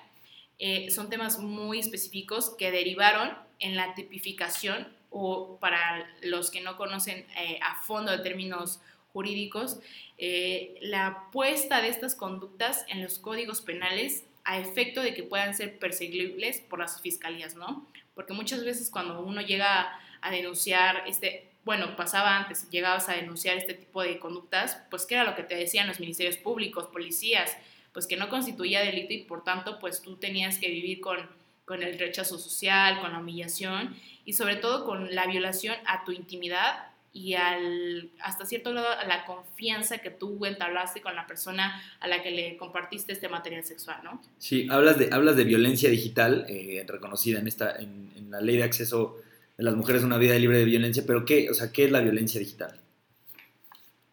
eh, 0.59 0.91
son 0.91 1.11
temas 1.11 1.39
muy 1.39 1.79
específicos 1.79 2.51
que 2.59 2.71
derivaron 2.71 3.37
en 3.59 3.77
la 3.77 3.95
tipificación 3.95 4.89
o 5.11 5.59
para 5.61 6.09
los 6.23 6.51
que 6.51 6.61
no 6.61 6.77
conocen 6.77 7.27
eh, 7.37 7.59
a 7.63 7.77
fondo 7.83 8.11
de 8.13 8.19
términos 8.19 8.81
jurídicos, 9.13 9.79
eh, 10.19 10.77
la 10.81 11.29
puesta 11.33 11.81
de 11.81 11.89
estas 11.89 12.17
conductas 12.17 12.85
en 12.89 13.03
los 13.03 13.19
códigos 13.19 13.61
penales 13.61 14.25
a 14.45 14.59
efecto 14.59 15.01
de 15.01 15.15
que 15.15 15.23
puedan 15.23 15.55
ser 15.55 15.79
perseguibles 15.79 16.61
por 16.61 16.81
las 16.81 17.01
fiscalías, 17.01 17.55
¿no? 17.55 17.87
Porque 18.15 18.33
muchas 18.33 18.65
veces 18.65 18.91
cuando 18.91 19.21
uno 19.21 19.41
llega 19.41 19.99
a 20.21 20.31
denunciar 20.31 21.05
este, 21.07 21.49
bueno, 21.65 21.97
pasaba 21.97 22.37
antes, 22.37 22.69
llegabas 22.71 23.09
a 23.09 23.15
denunciar 23.15 23.57
este 23.57 23.75
tipo 23.75 24.03
de 24.03 24.19
conductas, 24.19 24.79
pues 24.91 25.07
qué 25.07 25.15
era 25.15 25.25
lo 25.25 25.35
que 25.35 25.45
te 25.45 25.55
decían 25.55 25.89
los 25.89 26.01
ministerios 26.01 26.37
públicos, 26.37 26.89
policías, 26.93 27.57
pues 27.95 28.07
que 28.07 28.17
no 28.17 28.29
constituía 28.29 28.81
delito 28.81 29.15
y 29.15 29.23
por 29.23 29.45
tanto 29.45 29.79
pues 29.79 30.03
tú 30.03 30.17
tenías 30.17 30.59
que 30.59 30.69
vivir 30.69 31.01
con, 31.01 31.19
con 31.65 31.83
el 31.83 31.99
rechazo 31.99 32.39
social, 32.39 33.01
con 33.01 33.13
la 33.13 33.21
humillación 33.21 33.97
y 34.27 34.35
sobre 34.35 34.57
todo 34.57 34.85
con 34.85 35.15
la 35.15 35.27
violación 35.27 35.77
a 35.87 36.05
tu 36.05 36.13
intimidad 36.13 36.89
y 37.13 37.35
al, 37.35 38.11
hasta 38.19 38.45
cierto 38.45 38.73
grado 38.73 38.89
a 38.89 39.07
la 39.07 39.25
confianza 39.25 39.99
que 39.99 40.11
tú 40.11 40.45
entablaste 40.45 41.01
con 41.01 41.15
la 41.15 41.29
persona 41.29 41.81
a 42.01 42.09
la 42.09 42.25
que 42.25 42.33
le 42.33 42.57
compartiste 42.57 43.13
este 43.13 43.29
material 43.29 43.63
sexual, 43.63 44.01
¿no? 44.03 44.21
Sí, 44.39 44.67
hablas 44.69 44.99
de, 44.99 45.11
hablas 45.13 45.37
de 45.37 45.45
violencia 45.45 45.89
digital 45.89 46.45
eh, 46.49 46.85
reconocida 46.89 47.39
en, 47.39 47.47
esta, 47.47 47.77
en, 47.77 48.11
en, 48.17 48.33
la 48.33 48.41
ley 48.41 48.57
de 48.57 48.65
acceso 48.65 49.17
de 49.57 49.63
las 49.63 49.77
mujeres 49.77 50.03
a 50.03 50.07
una 50.07 50.19
vida 50.19 50.37
libre 50.37 50.59
de 50.59 50.65
violencia, 50.65 51.05
pero 51.07 51.25
¿qué, 51.25 51.49
o 51.49 51.55
sea, 51.55 51.71
¿qué 51.71 51.85
es 51.85 51.93
la 51.93 52.01
violencia 52.01 52.41
digital? 52.41 52.81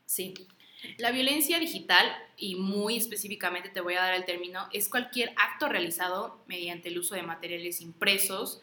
Sí, 0.06 0.36
la 0.98 1.12
violencia 1.12 1.60
digital, 1.60 2.06
y 2.38 2.56
muy 2.56 2.98
específicamente 2.98 3.70
te 3.70 3.82
voy 3.82 3.94
a 3.94 4.02
dar 4.02 4.14
el 4.14 4.26
término, 4.26 4.68
es 4.74 4.90
cualquier 4.90 5.34
acto 5.38 5.70
realizado 5.70 6.44
mediante 6.48 6.90
el 6.90 6.98
uso 6.98 7.16
de 7.16 7.24
materiales 7.24 7.82
impresos, 7.82 8.62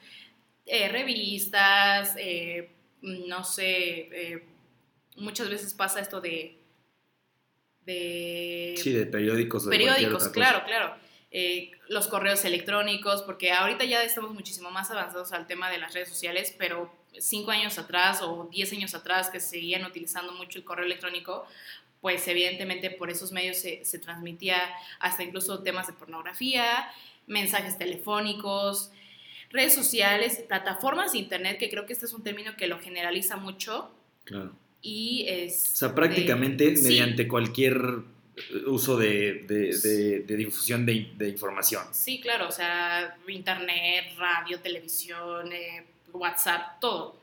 eh, 0.67 0.89
revistas, 0.89 2.15
eh, 2.19 2.71
no 3.01 3.45
sé, 3.45 4.09
eh, 4.13 4.45
muchas 5.17 5.49
veces 5.49 5.73
pasa 5.75 6.01
esto 6.01 6.21
de... 6.21 6.59
de 7.87 8.75
sí, 8.77 8.93
de 8.93 9.07
periódicos. 9.07 9.65
De 9.65 9.71
periódicos, 9.71 10.29
claro, 10.29 10.63
claro. 10.67 10.97
los 11.89 12.09
correos 12.09 12.45
electrónicos, 12.45 13.23
porque 13.23 13.53
ahorita 13.53 13.85
ya 13.85 14.03
estamos 14.03 14.35
muchísimo 14.35 14.71
más 14.71 14.91
avanzados 14.91 15.33
al 15.33 15.47
tema 15.47 15.71
de 15.71 15.79
las 15.79 15.95
redes 15.95 16.09
sociales, 16.09 16.55
pero 16.59 16.93
cinco 17.19 17.51
años 17.51 17.79
atrás 17.79 18.21
o 18.23 18.49
diez 18.51 18.73
años 18.73 18.95
atrás 18.95 19.31
que 19.31 19.41
seguían 19.41 19.85
utilizando 19.85 20.33
mucho 20.33 20.59
el 20.59 20.65
correo 20.65 20.85
electrónico, 20.85 21.47
pues 22.00 22.26
evidentemente 22.28 22.90
por 22.90 23.11
esos 23.11 23.33
medios 23.33 23.59
se, 23.59 23.99
transmitía 23.99 24.59
hasta 25.00 25.23
incluso 25.23 25.62
temas 25.62 25.87
de 25.87 25.93
pornografía, 25.93 26.90
mensajes 27.26 27.76
telefónicos, 27.76 28.90
redes 29.50 29.75
sociales, 29.75 30.45
plataformas 30.47 31.12
de 31.12 31.19
internet, 31.19 31.59
que 31.59 31.71
creo 31.71 31.87
que 31.87 31.93
este 31.93 32.07
es 32.07 32.12
un 32.12 32.23
término 32.23 32.57
que 32.57 32.69
lo 32.69 32.78
generaliza 32.78 33.37
mucho. 33.37 33.90
Claro. 34.25 34.52
Y 34.81 35.26
es... 35.28 35.73
O 35.73 35.76
sea, 35.76 35.95
prácticamente 35.95 36.71
mediante 36.83 37.26
cualquier 37.26 38.05
uso 38.67 38.97
de, 38.97 40.25
difusión 40.26 40.87
de, 40.87 41.28
información. 41.28 41.83
Sí, 41.93 42.21
claro, 42.21 42.49
o 42.49 42.52
sea, 42.52 43.17
internet, 43.26 44.14
radio, 44.17 44.61
televisión, 44.61 45.52
eh, 45.52 45.85
WhatsApp, 46.12 46.81
todo. 46.81 47.19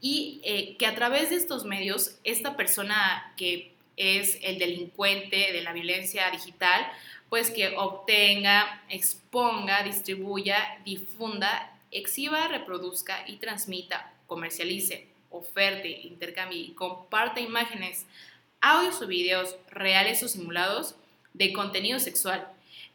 Y 0.00 0.40
eh, 0.44 0.76
que 0.78 0.86
a 0.86 0.94
través 0.94 1.30
de 1.30 1.36
estos 1.36 1.64
medios, 1.64 2.18
esta 2.24 2.56
persona 2.56 3.32
que 3.36 3.75
es 3.96 4.38
el 4.42 4.58
delincuente 4.58 5.52
de 5.52 5.62
la 5.62 5.72
violencia 5.72 6.30
digital, 6.30 6.86
pues 7.28 7.50
que 7.50 7.76
obtenga, 7.76 8.82
exponga, 8.88 9.82
distribuya, 9.82 10.78
difunda, 10.84 11.72
exhiba, 11.90 12.48
reproduzca 12.48 13.24
y 13.26 13.36
transmita, 13.36 14.12
comercialice, 14.26 15.08
oferte, 15.30 15.88
intercambie 15.88 16.58
y 16.58 16.72
comparte 16.72 17.40
imágenes, 17.40 18.06
audios 18.60 19.00
o 19.02 19.06
videos 19.06 19.56
reales 19.70 20.22
o 20.22 20.28
simulados 20.28 20.94
de 21.34 21.52
contenido 21.52 21.98
sexual. 21.98 22.46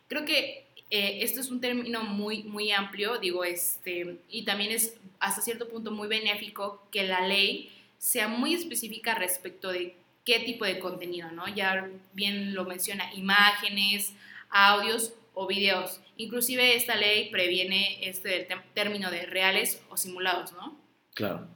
Creo 0.08 0.26
que 0.26 0.66
eh, 0.90 1.20
esto 1.24 1.40
es 1.40 1.50
un 1.50 1.62
término 1.62 2.04
muy, 2.04 2.44
muy 2.44 2.72
amplio, 2.72 3.18
digo, 3.18 3.44
este, 3.44 4.18
y 4.30 4.44
también 4.44 4.72
es 4.72 4.96
hasta 5.20 5.42
cierto 5.42 5.70
punto 5.70 5.92
muy 5.92 6.08
benéfico 6.08 6.84
que 6.92 7.04
la 7.04 7.26
ley 7.26 7.72
sea 7.98 8.28
muy 8.28 8.54
específica 8.54 9.16
respecto 9.16 9.72
de 9.72 9.96
qué 10.26 10.40
tipo 10.40 10.66
de 10.66 10.80
contenido, 10.80 11.32
¿no? 11.32 11.48
Ya 11.48 11.90
bien 12.14 12.54
lo 12.54 12.66
menciona, 12.66 13.14
imágenes, 13.14 14.14
audios 14.50 15.14
o 15.34 15.48
videos. 15.48 16.00
Inclusive 16.18 16.76
esta 16.76 16.96
ley 16.96 17.30
previene 17.30 18.08
este 18.08 18.48
término 18.74 19.10
de 19.10 19.26
reales 19.26 19.82
o 19.90 19.98
simulados, 19.98 20.52
¿no? 20.54 20.78
Claro. 21.14 21.48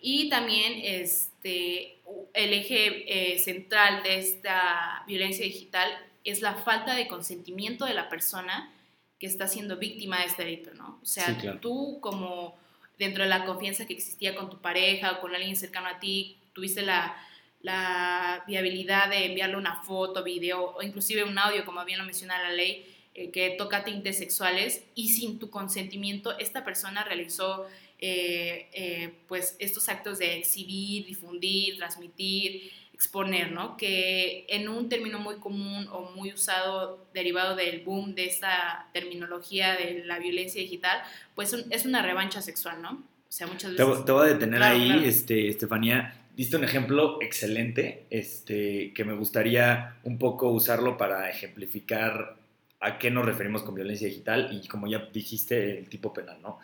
Y 0.00 0.28
también 0.30 0.80
este, 0.82 1.98
el 2.32 2.52
eje 2.52 3.34
eh, 3.34 3.38
central 3.38 4.02
de 4.02 4.18
esta 4.18 5.04
violencia 5.06 5.44
digital 5.44 5.90
es 6.24 6.40
la 6.42 6.54
falta 6.54 6.94
de 6.94 7.08
consentimiento 7.08 7.84
de 7.84 7.94
la 7.94 8.08
persona 8.08 8.72
que 9.18 9.26
está 9.26 9.46
siendo 9.46 9.76
víctima 9.76 10.20
de 10.20 10.26
este 10.26 10.44
delito, 10.44 10.72
¿no? 10.74 10.98
O 11.02 11.06
sea, 11.06 11.38
tú 11.60 11.98
como 12.00 12.58
dentro 12.98 13.24
de 13.24 13.28
la 13.28 13.44
confianza 13.44 13.86
que 13.86 13.92
existía 13.92 14.34
con 14.34 14.48
tu 14.48 14.60
pareja 14.60 15.12
o 15.12 15.20
con 15.20 15.34
alguien 15.34 15.56
cercano 15.56 15.88
a 15.88 15.98
ti, 15.98 16.38
tuviste 16.54 16.82
la, 16.82 17.16
la 17.62 18.42
viabilidad 18.46 19.10
de 19.10 19.26
enviarle 19.26 19.56
una 19.56 19.82
foto, 19.82 20.24
video 20.24 20.74
o 20.76 20.82
inclusive 20.82 21.24
un 21.24 21.38
audio, 21.38 21.64
como 21.64 21.84
bien 21.84 21.98
lo 21.98 22.04
menciona 22.04 22.42
la 22.42 22.50
ley, 22.50 22.86
eh, 23.14 23.30
que 23.30 23.50
toca 23.50 23.84
tintes 23.84 24.18
sexuales 24.18 24.84
y 24.94 25.08
sin 25.08 25.38
tu 25.38 25.50
consentimiento 25.50 26.38
esta 26.38 26.64
persona 26.64 27.04
realizó 27.04 27.66
eh, 27.98 28.68
eh, 28.72 29.12
pues 29.28 29.56
estos 29.58 29.88
actos 29.88 30.18
de 30.18 30.38
exhibir, 30.38 31.06
difundir, 31.06 31.76
transmitir, 31.76 32.70
exponer, 32.94 33.52
¿no? 33.52 33.76
Que 33.76 34.46
en 34.48 34.68
un 34.68 34.88
término 34.88 35.18
muy 35.18 35.36
común 35.36 35.88
o 35.90 36.12
muy 36.14 36.32
usado 36.32 37.06
derivado 37.12 37.56
del 37.56 37.80
boom 37.80 38.14
de 38.14 38.26
esta 38.26 38.88
terminología 38.92 39.74
de 39.74 40.04
la 40.04 40.18
violencia 40.18 40.60
digital, 40.62 41.02
pues 41.34 41.52
es 41.52 41.84
una 41.84 42.02
revancha 42.02 42.40
sexual, 42.40 42.80
¿no? 42.80 42.90
O 42.92 43.32
sea, 43.32 43.46
muchas 43.46 43.72
veces... 43.72 44.04
Te, 44.04 44.12
voy 44.12 44.28
a 44.28 44.32
detener 44.32 44.62
ahí, 44.62 45.02
Este, 45.04 45.48
Estefanía 45.48 46.19
diste 46.36 46.56
un 46.56 46.64
ejemplo 46.64 47.18
excelente 47.20 48.06
este, 48.10 48.92
que 48.94 49.04
me 49.04 49.14
gustaría 49.14 49.96
un 50.04 50.18
poco 50.18 50.50
usarlo 50.50 50.96
para 50.96 51.28
ejemplificar 51.30 52.36
a 52.80 52.98
qué 52.98 53.10
nos 53.10 53.26
referimos 53.26 53.62
con 53.62 53.74
violencia 53.74 54.08
digital 54.08 54.48
y 54.52 54.66
como 54.66 54.86
ya 54.86 55.08
dijiste, 55.12 55.78
el 55.78 55.88
tipo 55.88 56.12
penal, 56.12 56.40
¿no? 56.40 56.58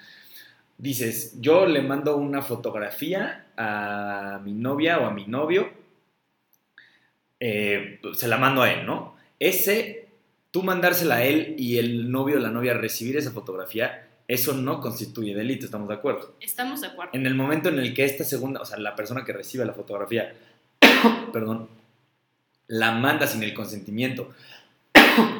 dices, 0.78 1.40
yo 1.40 1.66
le 1.66 1.82
mando 1.82 2.16
una 2.16 2.42
fotografía 2.42 3.46
a 3.56 4.40
mi 4.44 4.52
novia 4.52 4.99
o 4.99 5.06
a 5.06 5.11
mi 5.11 5.26
novio, 5.26 5.70
eh, 7.40 8.00
se 8.14 8.28
la 8.28 8.38
mando 8.38 8.62
a 8.62 8.73
él, 8.73 8.87
¿no? 8.87 9.16
Ese, 9.38 10.08
tú 10.50 10.62
mandársela 10.62 11.16
a 11.16 11.25
él 11.25 11.54
y 11.58 11.78
el 11.78 12.11
novio 12.11 12.37
o 12.37 12.40
la 12.40 12.50
novia 12.50 12.75
recibir 12.75 13.16
esa 13.16 13.30
fotografía, 13.30 14.06
eso 14.28 14.54
no 14.54 14.80
constituye 14.80 15.35
delito, 15.35 15.66
¿estamos 15.66 15.88
de 15.88 15.95
acuerdo? 15.95 16.35
Estamos 16.40 16.80
de 16.80 16.88
acuerdo. 16.88 17.12
En 17.14 17.26
el 17.26 17.35
momento 17.35 17.68
en 17.68 17.78
el 17.78 17.95
que 17.95 18.04
esta 18.04 18.25
segunda, 18.25 18.61
o 18.61 18.64
sea, 18.64 18.78
la 18.78 18.97
persona 18.97 19.25
que 19.25 19.33
recibe 19.33 19.64
la 19.64 19.73
fotografía, 19.73 20.35
perdón, 21.33 21.68
la 22.66 22.92
manda 22.92 23.26
sin 23.26 23.42
el 23.42 23.54
consentimiento 23.54 24.35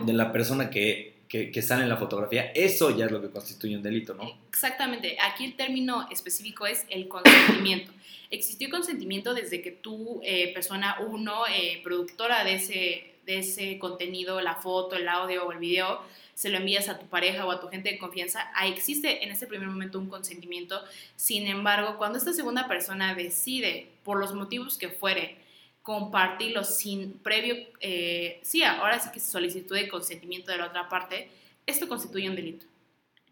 de 0.05 0.13
la 0.13 0.33
persona 0.33 0.71
que, 0.71 1.17
que, 1.29 1.63
sale 1.63 1.83
en 1.83 1.89
la 1.89 1.97
fotografía, 1.97 2.53
eso 2.55 2.97
ya 2.97 3.07
es 3.07 3.11
lo 3.11 3.21
que 3.21 3.31
constituye 3.31 3.77
un 3.77 3.83
delito, 3.83 4.15
¿no? 4.15 4.23
Exactamente. 4.49 5.17
Aquí 5.21 5.45
el 5.45 5.57
término 5.57 6.07
específico 6.11 6.67
es 6.67 6.87
el 6.89 7.09
consentimiento. 7.09 7.93
Existió 8.31 8.71
consentimiento 8.71 9.35
desde 9.35 9.63
que 9.63 9.73
tú, 9.73 10.21
eh, 10.23 10.53
persona 10.55 10.99
uno, 11.01 11.47
eh, 11.49 11.81
productora 11.83 12.45
de 12.45 12.55
ese, 12.55 13.15
de 13.25 13.39
ese 13.39 13.79
contenido, 13.79 14.41
la 14.41 14.55
foto, 14.55 14.97
el 14.97 15.09
audio 15.09 15.47
o 15.47 15.53
el 15.53 15.59
video, 15.59 16.01
se 16.37 16.51
lo 16.51 16.59
envías 16.59 16.91
a 16.91 16.99
tu 16.99 17.07
pareja 17.07 17.47
o 17.47 17.51
a 17.51 17.61
tu 17.61 17.69
gente 17.69 17.91
de 17.91 17.99
confianza, 17.99 18.51
ahí 18.55 18.71
existe 18.71 19.25
en 19.25 19.31
ese 19.31 19.47
primer 19.47 19.69
momento 19.69 19.99
un 19.99 20.11
consentimiento. 20.11 20.79
Sin 21.17 21.47
embargo, 21.47 21.97
cuando 21.97 22.19
esta 22.19 22.35
segunda 22.35 22.69
persona 22.69 23.15
decide, 23.15 23.89
por 24.05 24.21
los 24.21 24.35
motivos 24.35 24.77
que 24.77 24.91
fuere, 24.91 25.39
compartirlo 25.81 26.63
sin 26.63 27.13
previo, 27.21 27.57
eh, 27.81 28.39
sí, 28.43 28.63
ahora 28.63 29.01
sí 29.01 29.09
que 29.15 29.19
solicitud 29.19 29.77
de 29.77 29.89
consentimiento 29.89 30.53
de 30.53 30.59
la 30.59 30.67
otra 30.67 30.91
parte, 30.91 31.31
esto 31.65 31.89
constituye 31.89 32.29
un 32.29 32.37
delito. 32.37 32.67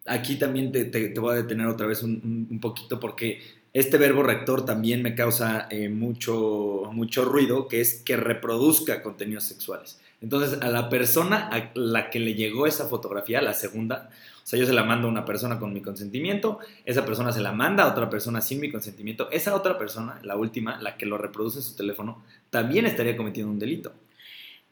Aquí 0.07 0.37
también 0.37 0.73
te, 0.73 0.87
te, 0.87 1.21
voy 1.21 1.35
a 1.35 1.43
detener 1.43 1.67
otra 1.67 1.87
vez 1.87 2.03
un, 2.03 2.59
poquito 2.63 2.99
porque 2.99 3.43
este 3.75 3.99
verbo 3.99 4.23
rector 4.23 4.65
también 4.65 5.03
me 5.03 5.15
causa 5.15 5.69
eh, 5.71 5.91
mucho, 5.91 6.89
mucho 6.91 7.27
ruido, 7.27 7.69
que 7.69 7.83
es 7.83 8.03
que 8.03 8.17
reproduzca 8.17 9.03
contenidos 9.03 9.45
sexuales. 9.45 10.01
Entonces, 10.21 10.61
a 10.63 10.69
la 10.69 10.89
persona 10.89 11.49
a 11.53 11.71
la 11.75 12.11
que 12.11 12.19
le 12.19 12.35
llegó 12.35 12.67
esa 12.67 12.87
fotografía, 12.89 13.43
la 13.43 13.53
segunda, 13.53 14.11
o 14.43 14.47
sea, 14.47 14.59
yo 14.59 14.67
se 14.67 14.73
la 14.73 14.85
mando 14.85 15.09
a 15.09 15.11
una 15.11 15.25
persona 15.25 15.59
con 15.59 15.73
mi 15.73 15.83
consentimiento, 15.83 16.61
esa 16.85 17.05
persona 17.05 17.33
se 17.33 17.41
la 17.41 17.53
manda 17.53 17.85
a 17.85 17.93
otra 17.93 18.09
persona 18.09 18.41
sin 18.41 18.61
mi 18.61 18.71
consentimiento, 18.71 19.31
esa 19.31 19.55
otra 19.55 19.79
persona, 19.79 20.21
la 20.23 20.37
última, 20.37 20.81
la 20.81 20.97
que 20.97 21.07
lo 21.07 21.19
reproduce 21.19 21.59
en 21.59 21.65
su 21.65 21.77
teléfono, 21.77 22.25
también 22.51 22.87
estaría 22.87 23.17
cometiendo 23.17 23.53
un 23.53 23.59
delito. 23.59 23.93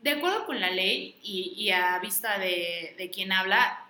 De 0.01 0.11
acuerdo 0.11 0.47
con 0.47 0.61
la 0.61 0.71
ley 0.71 1.17
y, 1.23 1.71
a 1.71 1.99
vista 2.01 2.39
de, 2.39 2.95
de 2.99 3.11
quien 3.11 3.31
habla, 3.31 3.89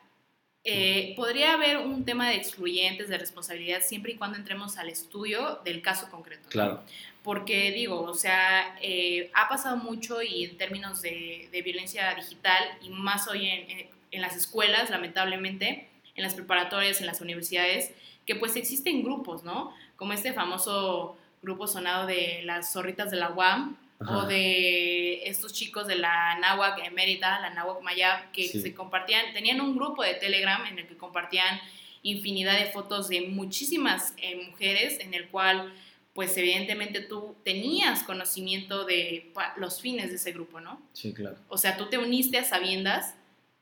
eh, 0.64 1.14
podría 1.16 1.54
haber 1.54 1.78
un 1.78 2.04
tema 2.04 2.28
de 2.28 2.37
excluyentes, 2.37 3.09
de 3.09 3.18
responsabilidad, 3.18 3.80
siempre 3.85 4.12
y 4.12 4.16
cuando 4.16 4.38
entremos 4.38 4.76
al 4.76 4.88
estudio 4.88 5.61
del 5.64 5.82
caso 5.82 6.09
concreto. 6.09 6.49
Claro. 6.50 6.82
Porque 7.23 7.71
digo, 7.71 8.02
o 8.02 8.14
sea, 8.14 8.76
eh, 8.81 9.31
ha 9.35 9.49
pasado 9.49 9.76
mucho 9.76 10.23
y 10.23 10.45
en 10.45 10.57
términos 10.57 11.02
de, 11.02 11.49
de 11.52 11.62
violencia 11.62 12.14
digital 12.14 12.62
y 12.83 12.91
más 12.91 13.29
hoy 13.29 13.47
en, 13.47 13.88
en 14.11 14.21
las 14.21 14.37
escuelas, 14.37 14.91
lamentablemente, 14.91 15.88
en 16.14 16.23
las 16.23 16.35
preparatorias, 16.35 17.00
en 17.00 17.07
las 17.07 17.21
universidades, 17.21 17.93
que 18.26 18.37
pues 18.37 18.57
existen 18.57 19.02
grupos, 19.02 19.43
¿no? 19.43 19.75
Como 19.97 20.12
este 20.12 20.33
famoso 20.33 21.17
grupo 21.43 21.67
sonado 21.67 22.07
de 22.07 22.43
las 22.45 22.73
zorritas 22.73 23.11
de 23.11 23.17
la 23.17 23.31
UAM 23.31 23.76
o 24.09 24.23
de 24.23 25.29
estos 25.29 25.52
chicos 25.52 25.87
de 25.87 25.95
la 25.95 26.37
Nahuac 26.41 26.85
Emérita, 26.85 27.38
la 27.41 27.50
Nahuac 27.50 27.83
Mayab, 27.83 28.33
que 28.33 28.49
se 28.49 28.75
compartían, 28.75 29.33
tenían 29.33 29.61
un 29.61 29.76
grupo 29.76 30.02
de 30.02 30.14
Telegram 30.14 30.64
en 30.67 30.81
el 30.81 30.88
que 30.88 30.97
compartían 30.97 31.61
infinidad 32.02 32.59
de 32.59 32.67
fotos 32.67 33.08
de 33.08 33.23
muchísimas 33.23 34.15
eh, 34.17 34.45
mujeres, 34.50 34.99
en 35.00 35.15
el 35.15 35.28
cual 35.28 35.73
pues 36.14 36.36
evidentemente 36.36 37.00
tú 37.00 37.36
tenías 37.42 38.02
conocimiento 38.02 38.84
de 38.84 39.32
los 39.56 39.80
fines 39.80 40.10
de 40.10 40.16
ese 40.16 40.32
grupo, 40.32 40.60
¿no? 40.60 40.80
Sí, 40.92 41.14
claro. 41.14 41.36
O 41.48 41.56
sea, 41.56 41.76
tú 41.76 41.88
te 41.88 41.98
uniste 41.98 42.38
a 42.38 42.44
sabiendas 42.44 43.14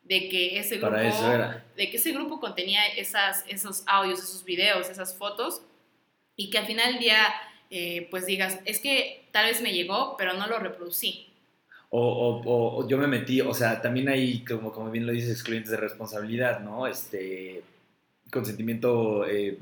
de 0.04 0.28
que 0.28 0.58
ese 0.58 0.78
grupo, 0.78 0.96
de 0.96 1.90
que 1.90 1.96
ese 1.96 2.12
grupo 2.12 2.40
contenía 2.40 2.84
esas, 2.96 3.44
esos 3.48 3.84
audios, 3.86 4.18
esos 4.18 4.44
videos, 4.44 4.90
esas 4.90 5.14
fotos, 5.14 5.62
y 6.34 6.50
que 6.50 6.58
al 6.58 6.66
final 6.66 6.92
del 6.92 7.00
día, 7.00 7.26
eh, 7.70 8.08
pues 8.10 8.26
digas, 8.26 8.58
es 8.64 8.80
que 8.80 9.28
tal 9.30 9.46
vez 9.46 9.62
me 9.62 9.72
llegó, 9.72 10.16
pero 10.16 10.32
no 10.32 10.48
lo 10.48 10.58
reproducí. 10.58 11.28
O, 11.90 12.00
o, 12.00 12.78
o, 12.78 12.88
yo 12.88 12.98
me 12.98 13.06
metí, 13.06 13.40
o 13.40 13.54
sea, 13.54 13.80
también 13.80 14.08
hay, 14.08 14.44
como, 14.44 14.72
como 14.72 14.90
bien 14.90 15.06
lo 15.06 15.12
dices, 15.12 15.30
excluyentes 15.30 15.70
de 15.70 15.76
responsabilidad, 15.76 16.60
¿no? 16.60 16.86
Este, 16.88 17.62
consentimiento, 18.30 19.26
eh, 19.26 19.58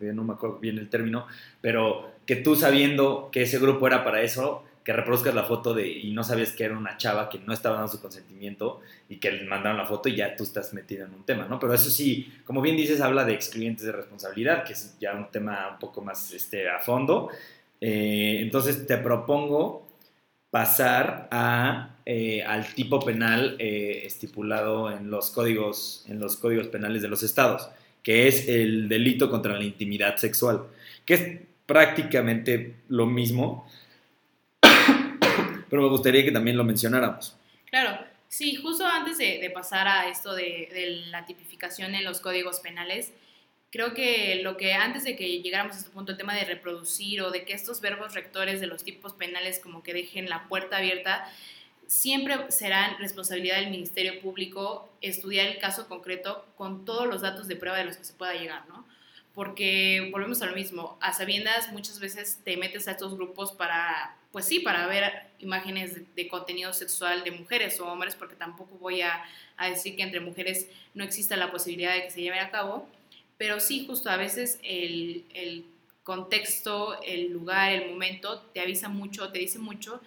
no 0.00 0.24
me 0.24 0.34
acuerdo 0.34 0.58
bien 0.58 0.78
el 0.78 0.88
término, 0.88 1.26
pero 1.60 2.13
que 2.26 2.36
tú 2.36 2.56
sabiendo 2.56 3.28
que 3.32 3.42
ese 3.42 3.58
grupo 3.58 3.86
era 3.86 4.04
para 4.04 4.22
eso, 4.22 4.64
que 4.84 4.92
reproduzcas 4.92 5.34
la 5.34 5.44
foto 5.44 5.72
de 5.72 5.88
y 5.88 6.12
no 6.12 6.22
sabías 6.22 6.52
que 6.52 6.64
era 6.64 6.76
una 6.76 6.98
chava 6.98 7.30
que 7.30 7.38
no 7.38 7.54
estaba 7.54 7.76
dando 7.76 7.90
su 7.90 8.00
consentimiento 8.02 8.80
y 9.08 9.16
que 9.16 9.32
le 9.32 9.44
mandaron 9.44 9.78
la 9.78 9.86
foto 9.86 10.10
y 10.10 10.16
ya 10.16 10.36
tú 10.36 10.44
estás 10.44 10.74
metido 10.74 11.06
en 11.06 11.14
un 11.14 11.24
tema, 11.24 11.46
¿no? 11.48 11.58
Pero 11.58 11.72
eso 11.72 11.88
sí, 11.88 12.30
como 12.44 12.60
bien 12.60 12.76
dices, 12.76 13.00
habla 13.00 13.24
de 13.24 13.32
excluyentes 13.32 13.86
de 13.86 13.92
responsabilidad, 13.92 14.62
que 14.64 14.74
es 14.74 14.94
ya 15.00 15.14
un 15.14 15.30
tema 15.30 15.70
un 15.72 15.78
poco 15.78 16.02
más 16.02 16.32
este, 16.34 16.68
a 16.68 16.80
fondo. 16.80 17.30
Eh, 17.80 18.40
entonces 18.40 18.86
te 18.86 18.98
propongo 18.98 19.86
pasar 20.50 21.28
a, 21.30 21.96
eh, 22.04 22.42
al 22.44 22.74
tipo 22.74 23.00
penal 23.00 23.56
eh, 23.58 24.02
estipulado 24.04 24.90
en 24.90 25.10
los, 25.10 25.30
códigos, 25.30 26.04
en 26.08 26.20
los 26.20 26.36
códigos 26.36 26.68
penales 26.68 27.00
de 27.00 27.08
los 27.08 27.22
estados, 27.22 27.70
que 28.02 28.28
es 28.28 28.48
el 28.48 28.88
delito 28.88 29.30
contra 29.30 29.54
la 29.54 29.64
intimidad 29.64 30.16
sexual, 30.16 30.64
que 31.06 31.14
es 31.14 31.40
prácticamente 31.66 32.76
lo 32.88 33.06
mismo, 33.06 33.68
pero 35.70 35.82
me 35.82 35.88
gustaría 35.88 36.24
que 36.24 36.32
también 36.32 36.56
lo 36.56 36.64
mencionáramos. 36.64 37.36
Claro, 37.70 37.98
sí, 38.28 38.56
justo 38.56 38.86
antes 38.86 39.18
de, 39.18 39.50
pasar 39.54 39.88
a 39.88 40.08
esto 40.08 40.34
de, 40.34 41.04
la 41.10 41.24
tipificación 41.24 41.94
en 41.94 42.04
los 42.04 42.20
códigos 42.20 42.60
penales, 42.60 43.12
creo 43.70 43.94
que 43.94 44.40
lo 44.42 44.56
que 44.56 44.74
antes 44.74 45.04
de 45.04 45.16
que 45.16 45.40
llegáramos 45.40 45.76
a 45.76 45.78
este 45.80 45.90
punto, 45.90 46.12
el 46.12 46.18
tema 46.18 46.34
de 46.34 46.44
reproducir 46.44 47.22
o 47.22 47.30
de 47.30 47.44
que 47.44 47.54
estos 47.54 47.80
verbos 47.80 48.14
rectores 48.14 48.60
de 48.60 48.66
los 48.66 48.84
tipos 48.84 49.14
penales 49.14 49.58
como 49.58 49.82
que 49.82 49.94
dejen 49.94 50.28
la 50.28 50.46
puerta 50.48 50.76
abierta, 50.76 51.28
siempre 51.86 52.50
serán 52.50 52.98
responsabilidad 52.98 53.56
del 53.56 53.70
Ministerio 53.70 54.20
Público 54.20 54.88
estudiar 55.00 55.46
el 55.46 55.58
caso 55.58 55.88
concreto 55.88 56.46
con 56.56 56.84
todos 56.84 57.06
los 57.06 57.22
datos 57.22 57.48
de 57.48 57.56
prueba 57.56 57.78
de 57.78 57.84
los 57.84 57.96
que 57.96 58.04
se 58.04 58.14
pueda 58.14 58.34
llegar, 58.34 58.68
¿no? 58.68 58.86
Porque 59.34 60.10
volvemos 60.12 60.42
a 60.42 60.46
lo 60.46 60.54
mismo, 60.54 60.96
a 61.00 61.12
sabiendas 61.12 61.72
muchas 61.72 61.98
veces 61.98 62.40
te 62.44 62.56
metes 62.56 62.86
a 62.86 62.92
estos 62.92 63.14
grupos 63.16 63.52
para 63.52 64.16
pues 64.34 64.46
sí, 64.46 64.58
para 64.58 64.88
ver 64.88 65.12
imágenes 65.38 66.12
de, 66.16 66.26
contenido 66.26 66.72
sexual 66.72 67.22
de 67.22 67.30
mujeres 67.30 67.78
o 67.78 67.86
hombres, 67.86 68.16
porque 68.16 68.34
tampoco 68.34 68.76
voy 68.78 69.00
a, 69.00 69.24
decir 69.70 69.94
que 69.94 70.02
entre 70.02 70.18
mujeres 70.18 70.68
no 70.92 71.04
exista 71.04 71.36
la 71.36 71.52
posibilidad 71.52 71.94
de 71.94 72.02
que 72.02 72.10
se 72.10 72.20
lleven 72.20 72.40
a 72.40 72.50
cabo, 72.50 72.88
pero 73.38 73.60
sí, 73.60 73.86
justo 73.86 74.10
a 74.10 74.16
veces 74.16 74.58
el, 74.64 75.64
contexto, 76.02 77.00
el 77.04 77.30
lugar, 77.30 77.70
el 77.70 77.90
momento 77.90 78.40
te 78.52 78.60
avisa 78.60 78.88
mucho, 78.88 79.30
te 79.30 79.38
dice 79.38 79.60
mucho 79.60 80.00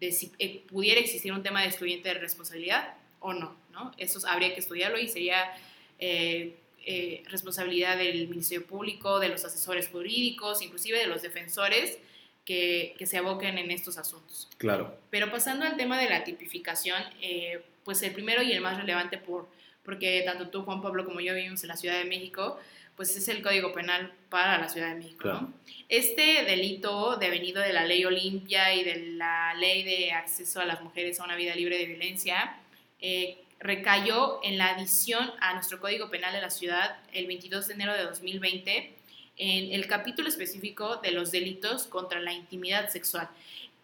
de 0.00 0.10
si 0.10 0.32
eh, 0.40 0.64
pudiera 0.66 1.00
existir 1.00 1.32
un 1.32 1.44
tema 1.44 1.62
de 1.62 1.68
excluyente 1.68 2.08
de 2.08 2.14
responsabilidad 2.14 2.94
o 3.20 3.32
no, 3.32 3.54
¿no? 3.70 3.92
Eso 3.96 4.18
habría 4.26 4.54
que 4.54 4.60
estudiarlo 4.60 4.98
y 4.98 5.06
sería 5.06 5.56
eh, 6.00 6.56
eh, 6.84 7.22
responsabilidad 7.26 7.96
del 7.96 8.28
Ministerio 8.28 8.66
Público, 8.66 9.20
de 9.20 9.28
los 9.28 9.44
asesores 9.44 9.88
jurídicos, 9.88 10.62
inclusive 10.62 10.98
de 10.98 11.06
los 11.06 11.22
defensores, 11.22 11.98
que, 12.44 12.96
se 13.04 13.18
aboquen 13.18 13.58
en 13.58 13.70
estos 13.70 13.98
asuntos. 13.98 14.48
Claro. 14.56 14.98
Pero 15.10 15.30
pasando 15.30 15.66
al 15.66 15.76
tema 15.76 16.00
de 16.00 16.08
la 16.08 16.24
tipificación, 16.24 17.02
eh, 17.20 17.62
pues 17.84 18.02
el 18.02 18.12
primero 18.12 18.42
y 18.42 18.52
el 18.52 18.62
más 18.62 18.78
relevante, 18.78 19.18
por, 19.18 19.48
porque 19.82 20.22
tanto 20.24 20.48
tú, 20.48 20.62
Juan 20.62 20.80
Pablo, 20.80 21.04
como 21.04 21.20
yo 21.20 21.34
vivimos 21.34 21.62
en 21.62 21.68
la 21.68 21.76
Ciudad 21.76 21.98
de 21.98 22.04
México, 22.04 22.58
pues 22.98 23.16
es 23.16 23.28
el 23.28 23.42
Código 23.42 23.72
Penal 23.72 24.12
para 24.28 24.58
la 24.58 24.68
Ciudad 24.68 24.88
de 24.88 24.96
México. 24.96 25.48
Este 25.88 26.44
delito 26.44 27.16
devenido 27.16 27.62
de 27.62 27.72
la 27.72 27.84
ley 27.84 28.04
Olimpia 28.04 28.74
y 28.74 28.82
de 28.82 29.12
la 29.12 29.54
ley 29.54 29.84
de 29.84 30.10
acceso 30.10 30.60
a 30.60 30.64
las 30.64 30.82
mujeres 30.82 31.20
a 31.20 31.24
una 31.24 31.36
vida 31.36 31.54
libre 31.54 31.78
de 31.78 31.86
violencia, 31.86 32.56
eh, 33.00 33.38
recayó 33.60 34.40
en 34.42 34.58
la 34.58 34.70
adición 34.70 35.30
a 35.40 35.54
nuestro 35.54 35.80
Código 35.80 36.10
Penal 36.10 36.32
de 36.32 36.40
la 36.40 36.50
ciudad 36.50 36.98
el 37.12 37.26
22 37.26 37.68
de 37.68 37.74
enero 37.74 37.92
de 37.94 38.04
2020 38.04 38.94
en 39.36 39.72
el 39.72 39.86
capítulo 39.86 40.28
específico 40.28 40.96
de 40.96 41.12
los 41.12 41.30
delitos 41.30 41.86
contra 41.86 42.20
la 42.20 42.32
intimidad 42.32 42.90
sexual. 42.90 43.28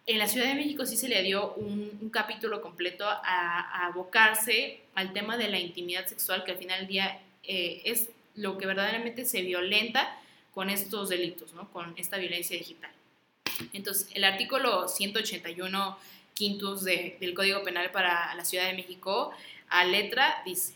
En 0.06 0.18
la 0.18 0.28
Ciudad 0.28 0.48
de 0.48 0.54
México 0.54 0.84
sí 0.84 0.96
se 0.96 1.08
le 1.08 1.22
dio 1.22 1.54
un, 1.54 2.10
capítulo 2.12 2.60
completo 2.60 3.06
a, 3.08 3.86
abocarse 3.86 4.80
al 4.94 5.12
tema 5.12 5.36
de 5.36 5.48
la 5.48 5.58
intimidad 5.58 6.06
sexual, 6.06 6.44
que 6.44 6.52
al 6.52 6.58
final 6.58 6.80
del 6.80 6.88
día 6.88 7.20
eh, 7.42 7.80
es 7.84 8.10
lo 8.34 8.58
que 8.58 8.66
verdaderamente 8.66 9.24
se 9.24 9.42
violenta 9.42 10.16
con 10.52 10.70
estos 10.70 11.08
delitos, 11.08 11.54
¿no? 11.54 11.70
con 11.72 11.94
esta 11.96 12.18
violencia 12.18 12.56
digital. 12.56 12.90
Entonces, 13.72 14.08
el 14.14 14.24
artículo 14.24 14.88
181 14.88 15.98
quintos 16.34 16.84
del 16.84 17.34
Código 17.34 17.62
Penal 17.62 17.90
para 17.90 18.34
la 18.34 18.44
Ciudad 18.44 18.66
de 18.66 18.74
México, 18.74 19.32
a 19.68 19.84
letra, 19.84 20.42
dice, 20.44 20.74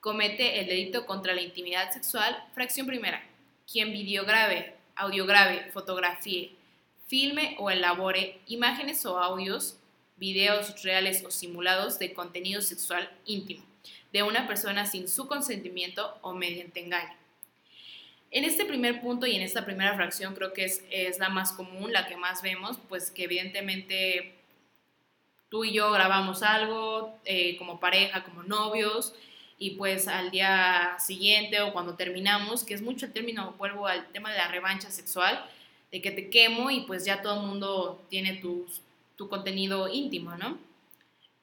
comete 0.00 0.60
el 0.60 0.66
delito 0.66 1.06
contra 1.06 1.34
la 1.34 1.42
intimidad 1.42 1.92
sexual, 1.92 2.36
fracción 2.54 2.86
primera, 2.86 3.22
quien 3.70 3.92
videograve, 3.92 4.74
audiograve, 4.96 5.70
fotografíe, 5.72 6.52
filme 7.06 7.56
o 7.58 7.70
elabore 7.70 8.40
imágenes 8.46 9.04
o 9.06 9.18
audios, 9.18 9.78
videos 10.16 10.82
reales 10.82 11.24
o 11.24 11.30
simulados 11.30 11.98
de 11.98 12.12
contenido 12.12 12.60
sexual 12.60 13.10
íntimo 13.24 13.68
de 14.12 14.22
una 14.22 14.46
persona 14.46 14.86
sin 14.86 15.08
su 15.08 15.26
consentimiento 15.26 16.18
o 16.22 16.32
mediante 16.32 16.80
engaño. 16.80 17.14
En 18.30 18.44
este 18.44 18.64
primer 18.64 19.00
punto 19.00 19.26
y 19.26 19.36
en 19.36 19.42
esta 19.42 19.64
primera 19.64 19.94
fracción 19.94 20.34
creo 20.34 20.52
que 20.52 20.64
es, 20.64 20.84
es 20.90 21.18
la 21.18 21.28
más 21.28 21.52
común, 21.52 21.92
la 21.92 22.06
que 22.06 22.16
más 22.16 22.42
vemos, 22.42 22.78
pues 22.88 23.10
que 23.10 23.24
evidentemente 23.24 24.34
tú 25.48 25.64
y 25.64 25.72
yo 25.72 25.90
grabamos 25.92 26.42
algo 26.42 27.18
eh, 27.24 27.56
como 27.56 27.80
pareja, 27.80 28.24
como 28.24 28.42
novios, 28.42 29.14
y 29.58 29.70
pues 29.70 30.06
al 30.06 30.30
día 30.30 30.96
siguiente 30.98 31.60
o 31.60 31.72
cuando 31.72 31.94
terminamos, 31.94 32.64
que 32.64 32.74
es 32.74 32.82
mucho 32.82 33.06
el 33.06 33.12
término, 33.12 33.54
vuelvo 33.58 33.86
al 33.86 34.06
tema 34.12 34.30
de 34.30 34.38
la 34.38 34.48
revancha 34.48 34.90
sexual, 34.90 35.44
de 35.90 36.00
que 36.00 36.10
te 36.10 36.30
quemo 36.30 36.70
y 36.70 36.80
pues 36.80 37.04
ya 37.04 37.22
todo 37.22 37.40
el 37.40 37.46
mundo 37.46 38.04
tiene 38.08 38.34
tu, 38.34 38.66
contenido 39.28 39.88
íntimo, 39.88 40.36
¿no? 40.36 40.58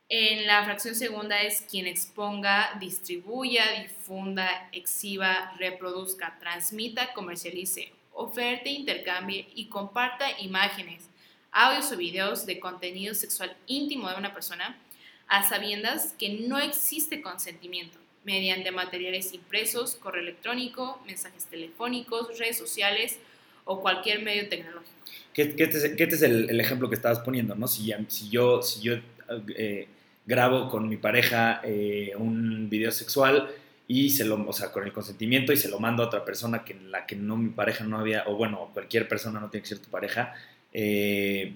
En 0.08 0.48
la 0.48 0.64
fracción 0.64 0.96
segunda 0.96 1.42
es 1.42 1.62
quien 1.62 1.88
exponga, 1.88 2.78
distribuya, 2.80 3.82
difunda, 3.82 4.70
exhiba, 4.72 5.54
reproduzca, 5.58 6.38
transmita, 6.40 7.12
comercialice, 7.14 7.92
oferte, 8.14 8.70
intercambie 8.70 9.48
y 9.56 9.66
comparta 9.66 10.40
imágenes, 10.40 11.10
audios 11.56 11.92
o 11.92 11.98
videos 11.98 12.46
de 12.46 12.60
contenido 12.60 13.16
sexual 13.16 13.56
íntimo 13.66 14.10
de 14.10 14.18
una 14.18 14.34
persona 14.34 14.78
a 15.28 15.48
sabiendas 15.48 16.14
que 16.20 16.30
no 16.48 16.60
existe 16.60 17.22
consentimiento 17.22 17.98
mediante 18.26 18.72
materiales 18.72 19.34
impresos, 19.34 19.96
correo 19.96 20.22
electrónico, 20.22 21.02
mensajes 21.06 21.46
telefónicos, 21.46 22.38
redes 22.38 22.58
sociales 22.58 23.20
o 23.64 23.82
cualquier 23.82 24.22
medio 24.22 24.50
tecnológico. 24.50 24.94
Que, 25.34 25.44
este, 25.44 25.64
es, 25.64 25.84
este 25.84 26.26
el, 26.26 26.60
ejemplo 26.60 26.90
que 26.90 26.96
estabas 26.96 27.20
poniendo, 27.20 27.56
¿no? 27.56 27.68
Si, 27.68 27.94
si 28.10 28.30
yo, 28.30 28.62
si 28.62 28.82
yo 28.82 28.96
eh, 29.56 29.88
grabo 30.26 30.70
con 30.70 30.90
mi 30.90 30.98
pareja 30.98 31.62
eh, 31.64 32.14
un 32.18 32.70
video 32.70 32.92
sexual 32.92 33.50
y 33.88 34.10
se 34.10 34.26
lo, 34.26 34.44
o 34.48 34.54
sea, 34.54 34.72
con 34.72 34.84
el 34.84 34.92
consentimiento 34.92 35.54
y 35.54 35.58
se 35.58 35.70
lo 35.70 35.80
mando 35.80 36.04
a 36.04 36.08
otra 36.08 36.26
persona 36.26 36.66
que 36.66 36.74
la 36.74 37.06
que 37.06 37.16
no 37.16 37.38
mi 37.38 37.50
pareja 37.50 37.84
no 37.84 38.00
había, 38.00 38.24
o 38.28 38.36
bueno, 38.36 38.72
cualquier 38.74 39.08
persona 39.08 39.40
no 39.40 39.50
tiene 39.50 39.62
que 39.62 39.70
ser 39.70 39.80
tu 39.80 39.90
pareja, 39.90 40.34
eh, 40.78 41.54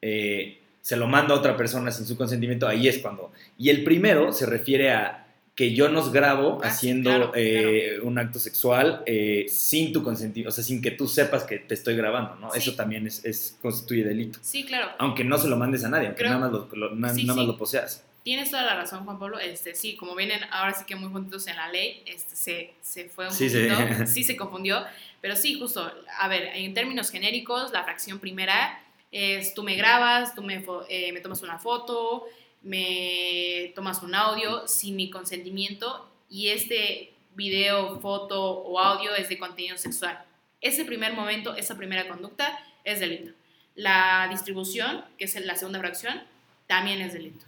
eh, 0.00 0.58
se 0.80 0.96
lo 0.96 1.08
mando 1.08 1.34
a 1.34 1.38
otra 1.38 1.56
persona 1.56 1.90
sin 1.90 2.06
su 2.06 2.16
consentimiento, 2.16 2.68
ahí 2.68 2.88
es 2.88 2.98
cuando. 2.98 3.32
Y 3.58 3.68
el 3.68 3.82
primero 3.82 4.32
se 4.32 4.46
refiere 4.46 4.92
a 4.92 5.26
que 5.54 5.74
yo 5.74 5.88
nos 5.88 6.12
grabo 6.12 6.60
ah, 6.62 6.68
haciendo 6.68 7.32
un 8.02 8.18
acto 8.18 8.38
sexual 8.38 9.04
sin 9.48 9.92
tu 9.92 10.02
consentimiento, 10.02 10.48
o 10.48 10.52
sea, 10.52 10.64
sin 10.64 10.80
que 10.80 10.92
tú 10.92 11.06
sepas 11.06 11.44
que 11.44 11.58
te 11.58 11.74
estoy 11.74 11.96
grabando, 11.96 12.36
¿no? 12.36 12.54
Eso 12.54 12.74
también 12.74 13.06
es, 13.06 13.58
constituye 13.60 14.04
delito. 14.04 14.38
Sí, 14.40 14.64
claro. 14.64 14.92
Aunque 14.98 15.24
no 15.24 15.36
se 15.36 15.48
lo 15.48 15.56
mandes 15.56 15.84
a 15.84 15.88
nadie, 15.88 16.06
aunque 16.06 16.24
nada 16.24 16.38
más 16.38 16.52
lo, 16.52 16.94
nada 16.94 17.14
más 17.14 17.46
lo 17.46 17.56
poseas. 17.58 18.04
Tienes 18.22 18.50
toda 18.50 18.64
la 18.64 18.76
razón, 18.76 19.04
Juan 19.04 19.18
Pablo. 19.18 19.38
Este, 19.38 19.74
sí, 19.74 19.96
como 19.96 20.14
vienen 20.14 20.40
ahora 20.50 20.74
sí 20.74 20.84
que 20.84 20.94
muy 20.94 21.10
juntos 21.10 21.46
en 21.46 21.56
la 21.56 21.68
ley, 21.68 22.02
este, 22.06 22.36
se, 22.36 22.74
se 22.82 23.08
fue 23.08 23.26
un 23.26 23.32
sí, 23.32 23.48
poquito, 23.48 24.06
sí. 24.06 24.24
se 24.24 24.36
confundió, 24.36 24.84
pero 25.20 25.36
sí, 25.36 25.58
justo, 25.58 25.90
a 26.18 26.28
ver, 26.28 26.50
en 26.54 26.74
términos 26.74 27.10
genéricos, 27.10 27.72
la 27.72 27.84
fracción 27.84 28.18
primera 28.18 28.82
es 29.10 29.54
tú 29.54 29.62
me 29.62 29.74
grabas, 29.74 30.34
tú 30.34 30.42
me, 30.42 30.64
eh, 30.88 31.12
me 31.12 31.20
tomas 31.20 31.42
una 31.42 31.58
foto, 31.58 32.26
me 32.62 33.72
tomas 33.74 34.02
un 34.02 34.14
audio 34.14 34.68
sin 34.68 34.96
mi 34.96 35.10
consentimiento 35.10 36.08
y 36.28 36.48
este 36.48 37.12
video, 37.34 38.00
foto 38.00 38.42
o 38.42 38.78
audio 38.78 39.14
es 39.14 39.28
de 39.28 39.38
contenido 39.38 39.78
sexual. 39.78 40.22
Ese 40.60 40.84
primer 40.84 41.14
momento, 41.14 41.54
esa 41.56 41.76
primera 41.76 42.06
conducta 42.06 42.58
es 42.84 43.00
delito. 43.00 43.32
La 43.74 44.28
distribución, 44.30 45.04
que 45.16 45.24
es 45.24 45.34
la 45.40 45.56
segunda 45.56 45.78
fracción, 45.78 46.22
también 46.66 47.00
es 47.00 47.14
delito. 47.14 47.44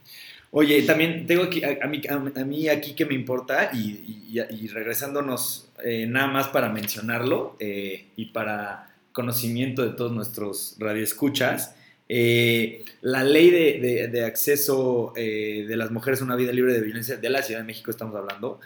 Oye, 0.54 0.82
también 0.82 1.26
tengo 1.26 1.44
aquí, 1.44 1.62
a, 1.64 2.44
mí, 2.44 2.68
aquí 2.68 2.92
que 2.92 3.06
me 3.06 3.14
importa, 3.14 3.70
y, 3.72 4.68
regresándonos 4.68 5.70
eh, 5.82 6.06
nada 6.06 6.26
más 6.26 6.48
para 6.48 6.68
mencionarlo 6.68 7.56
eh, 7.58 8.08
y 8.16 8.26
para 8.26 8.94
conocimiento 9.12 9.82
de 9.82 9.96
todos 9.96 10.12
nuestros 10.12 10.76
radioescuchas, 10.78 11.74
eh, 12.06 12.84
la 13.00 13.24
ley 13.24 13.48
de, 13.50 14.24
acceso 14.26 15.14
de 15.16 15.74
las 15.74 15.90
mujeres 15.90 16.20
a 16.20 16.24
una 16.24 16.36
vida 16.36 16.52
libre 16.52 16.74
de 16.74 16.82
violencia 16.82 17.16
de 17.16 17.30
la 17.30 17.40
Ciudad 17.40 17.60
de 17.60 17.66
México, 17.66 17.90
estamos 17.90 18.14
hablando, 18.14 18.60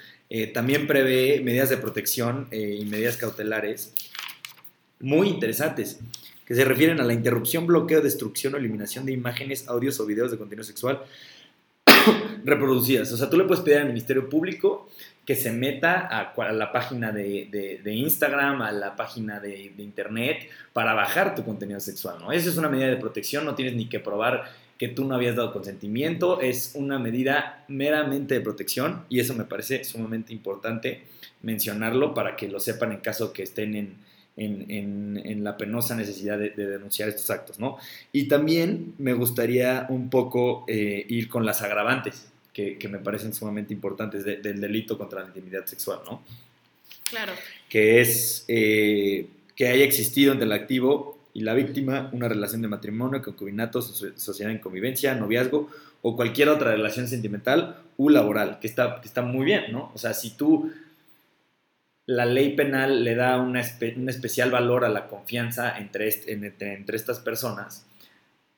también 0.54 0.88
prevé 0.88 1.40
medidas 1.40 1.70
de 1.70 1.76
protección 1.76 2.48
y 2.50 2.84
medidas 2.86 3.16
cautelares 3.16 3.94
muy 4.98 5.28
interesantes 5.28 6.00
que 6.44 6.56
se 6.56 6.64
refieren 6.64 7.00
a 7.00 7.04
la 7.04 7.12
interrupción, 7.12 7.64
bloqueo, 7.64 8.00
destrucción 8.00 8.54
o 8.54 8.56
eliminación 8.56 9.06
de 9.06 9.12
imágenes, 9.12 9.68
audios 9.68 10.00
o 10.00 10.06
videos 10.06 10.32
de 10.32 10.38
contenido 10.38 10.64
sexual 10.64 11.02
reproducidas. 12.46 13.12
O 13.12 13.16
sea, 13.16 13.28
tú 13.28 13.36
le 13.36 13.44
puedes 13.44 13.62
pedir 13.62 13.78
al 13.78 13.88
Ministerio 13.88 14.28
Público 14.28 14.88
que 15.26 15.34
se 15.34 15.50
meta 15.50 16.06
a, 16.06 16.52
la 16.52 16.70
página 16.70 17.10
de, 17.10 17.80
Instagram, 17.84 18.62
a 18.62 18.70
la 18.70 18.94
página 18.94 19.40
de, 19.40 19.72
Internet, 19.78 20.48
para 20.72 20.94
bajar 20.94 21.34
tu 21.34 21.44
contenido 21.44 21.80
sexual, 21.80 22.18
¿no? 22.20 22.30
Esa 22.30 22.48
es 22.48 22.56
una 22.56 22.68
medida 22.68 22.86
de 22.86 22.96
protección, 22.96 23.44
no 23.44 23.56
tienes 23.56 23.74
ni 23.74 23.88
que 23.88 23.98
probar 23.98 24.44
que 24.78 24.88
tú 24.88 25.04
no 25.04 25.16
habías 25.16 25.34
dado 25.34 25.52
consentimiento, 25.52 26.40
es 26.40 26.72
una 26.74 26.98
medida 26.98 27.64
meramente 27.66 28.34
de 28.34 28.40
protección 28.40 29.04
y 29.08 29.20
eso 29.20 29.34
me 29.34 29.44
parece 29.44 29.84
sumamente 29.84 30.32
importante 30.32 31.06
mencionarlo 31.42 32.14
para 32.14 32.36
que 32.36 32.46
lo 32.46 32.60
sepan 32.60 32.92
en 32.92 32.98
caso 32.98 33.32
que 33.32 33.42
estén 33.42 33.74
en, 33.74 33.96
en, 34.36 35.44
la 35.44 35.56
penosa 35.56 35.96
necesidad 35.96 36.38
de, 36.38 36.50
denunciar 36.50 37.08
estos 37.08 37.30
actos, 37.30 37.58
¿no? 37.58 37.78
Y 38.12 38.28
también 38.28 38.94
me 38.98 39.14
gustaría 39.14 39.86
un 39.88 40.10
poco 40.10 40.64
eh, 40.68 41.04
ir 41.08 41.28
con 41.28 41.46
las 41.46 41.62
agravantes, 41.62 42.30
que, 42.78 42.88
me 42.88 42.98
parecen 42.98 43.34
sumamente 43.34 43.74
importantes 43.74 44.24
del 44.24 44.60
delito 44.60 44.96
contra 44.96 45.20
la 45.20 45.26
intimidad 45.26 45.66
sexual, 45.66 46.00
¿no? 46.06 46.22
Claro. 47.04 47.32
Que 47.68 48.00
es 48.00 48.44
eh, 48.48 49.28
que 49.54 49.68
haya 49.68 49.84
existido 49.84 50.32
entre 50.32 50.46
el 50.46 50.52
activo 50.52 51.18
y 51.34 51.42
la 51.42 51.52
víctima 51.52 52.08
una 52.12 52.28
relación 52.28 52.62
de 52.62 52.68
matrimonio, 52.68 53.22
concubinato, 53.22 53.82
sociedad 53.82 54.50
en 54.50 54.58
convivencia, 54.58 55.14
noviazgo 55.14 55.70
o 56.00 56.16
cualquier 56.16 56.48
otra 56.48 56.70
relación 56.70 57.08
sentimental 57.08 57.82
u 57.98 58.08
laboral, 58.08 58.58
que 58.58 58.66
está, 58.66 59.00
que 59.02 59.08
está 59.08 59.20
muy 59.20 59.44
bien, 59.44 59.70
¿no? 59.70 59.92
O 59.94 59.98
sea, 59.98 60.14
si 60.14 60.30
tú 60.30 60.72
la 62.06 62.24
ley 62.24 62.54
penal 62.56 63.04
le 63.04 63.14
da 63.14 63.38
un 63.38 63.56
especial 63.56 64.50
valor 64.50 64.84
a 64.84 64.88
la 64.88 65.08
confianza 65.08 65.76
entre, 65.76 66.08
entre, 66.28 66.96
estas 66.96 67.18
personas, 67.18 67.85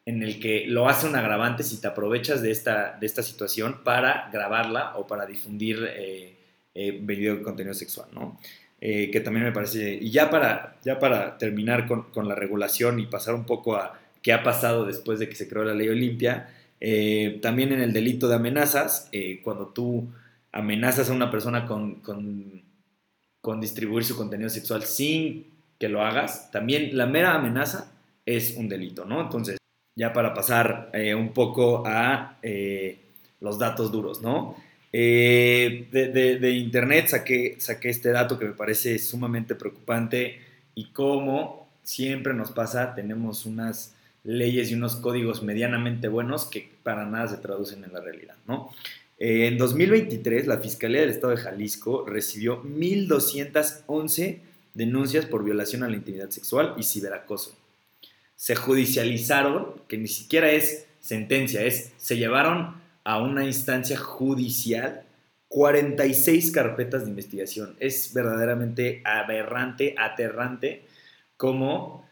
en 0.09 0.23
el 0.23 0.40
que 0.40 0.64
lo 0.66 0.88
hace 0.88 1.07
un 1.07 1.16
agravante 1.16 1.62
si 1.62 1.81
te 1.81 1.87
aprovechas 1.87 2.40
de 2.40 2.51
esta, 2.51 2.97
de 2.99 3.07
esta 3.07 3.23
situación 3.23 3.81
para 3.85 4.31
grabarla 4.33 4.97
o 4.97 5.07
para 5.07 5.27
difundir 5.27 5.87
eh, 5.87 6.35
eh 6.75 7.40
contenido 7.44 7.75
sexual, 7.75 8.09
¿no? 8.14 8.40
Eh, 8.81 9.11
que 9.11 9.21
también 9.21 9.44
me 9.44 9.53
parece, 9.53 9.99
y 10.01 10.11
ya 10.11 10.31
para, 10.31 10.77
ya 10.85 10.99
para 10.99 11.37
terminar 11.37 11.87
con, 11.87 12.29
la 12.29 12.35
regulación 12.35 13.01
y 13.01 13.07
pasar 13.07 13.35
un 13.35 13.44
poco 13.44 13.77
a 13.77 14.01
qué 14.23 14.33
ha 14.33 14.42
pasado 14.42 14.87
después 14.87 15.18
de 15.18 15.29
que 15.29 15.35
se 15.35 15.49
creó 15.49 15.64
la 15.64 15.75
ley 15.75 15.88
Olimpia, 15.88 16.55
también 17.42 17.73
en 17.73 17.81
el 17.81 17.92
delito 17.92 18.29
de 18.29 18.37
amenazas, 18.37 19.11
cuando 19.42 19.66
tú 19.68 20.09
amenazas 20.53 21.11
a 21.11 21.12
una 21.12 21.31
persona 21.31 21.66
con 21.66 22.01
con 23.40 23.61
distribuir 23.61 24.05
su 24.05 24.16
contenido 24.16 24.51
sexual 24.51 24.83
sin 24.85 25.47
que 25.79 25.88
lo 25.88 26.03
hagas, 26.03 26.51
también 26.51 26.97
la 26.97 27.07
mera 27.07 27.35
amenaza 27.35 27.92
es 28.27 28.57
un 28.57 28.68
delito, 28.68 29.05
¿no? 29.05 29.21
Entonces, 29.23 29.58
ya 29.99 30.13
para 30.13 30.33
pasar 30.33 30.91
eh, 30.93 31.13
un 31.13 31.33
poco 31.33 31.83
a 31.85 32.39
eh, 32.41 32.99
los 33.41 33.59
datos 33.59 33.91
duros, 33.91 34.23
¿no? 34.23 34.55
Eh, 34.93 35.89
de, 35.91 36.51
internet 36.53 37.09
saqué, 37.09 37.57
saqué 37.59 37.91
este 37.91 38.11
dato 38.11 38.39
que 38.39 38.47
me 38.47 38.53
parece 38.53 38.99
sumamente 39.01 39.57
preocupante 39.57 40.41
y 40.77 40.91
como 40.93 41.69
siempre 41.83 42.33
nos 42.33 42.53
pasa, 42.53 42.95
tenemos 42.95 43.45
unas 43.45 43.97
leyes 44.23 44.71
y 44.71 44.75
unos 44.75 44.97
códigos 44.97 45.43
medianamente 45.43 46.07
buenos 46.07 46.45
que 46.45 46.71
para 46.85 47.05
nada 47.05 47.27
se 47.27 47.39
traducen 47.39 47.83
en 47.83 47.93
la 47.93 48.01
realidad, 48.01 48.37
¿no? 48.47 48.71
En 49.19 49.59
2023, 49.59 50.47
la 50.47 50.59
Fiscalía 50.59 51.01
del 51.01 51.11
Estado 51.11 51.35
de 51.35 51.43
Jalisco 51.43 52.05
recibió 52.07 52.63
1.211 52.63 54.39
denuncias 54.75 55.27
por 55.27 55.43
violación 55.43 55.83
a 55.83 55.89
la 55.89 55.97
intimidad 55.97 56.31
sexual 56.31 56.75
y 56.77 56.85
ciberacoso. 56.85 57.58
Se 58.38 58.55
judicializaron, 58.55 59.83
que 59.88 59.98
ni 59.98 60.07
siquiera 60.07 60.48
es 60.51 60.87
sentencia, 61.01 61.62
es 61.62 61.92
se 61.96 62.16
llevaron 62.16 62.77
a 63.03 63.20
una 63.20 63.44
instancia 63.44 63.98
judicial 63.98 65.03
46 65.48 66.53
carpetas 66.53 67.05
de 67.05 67.11
investigación. 67.11 67.74
Es 67.81 68.14
verdaderamente 68.14 69.03
aberrante, 69.05 69.96
aterrante, 69.98 70.87
cómo 71.37 72.07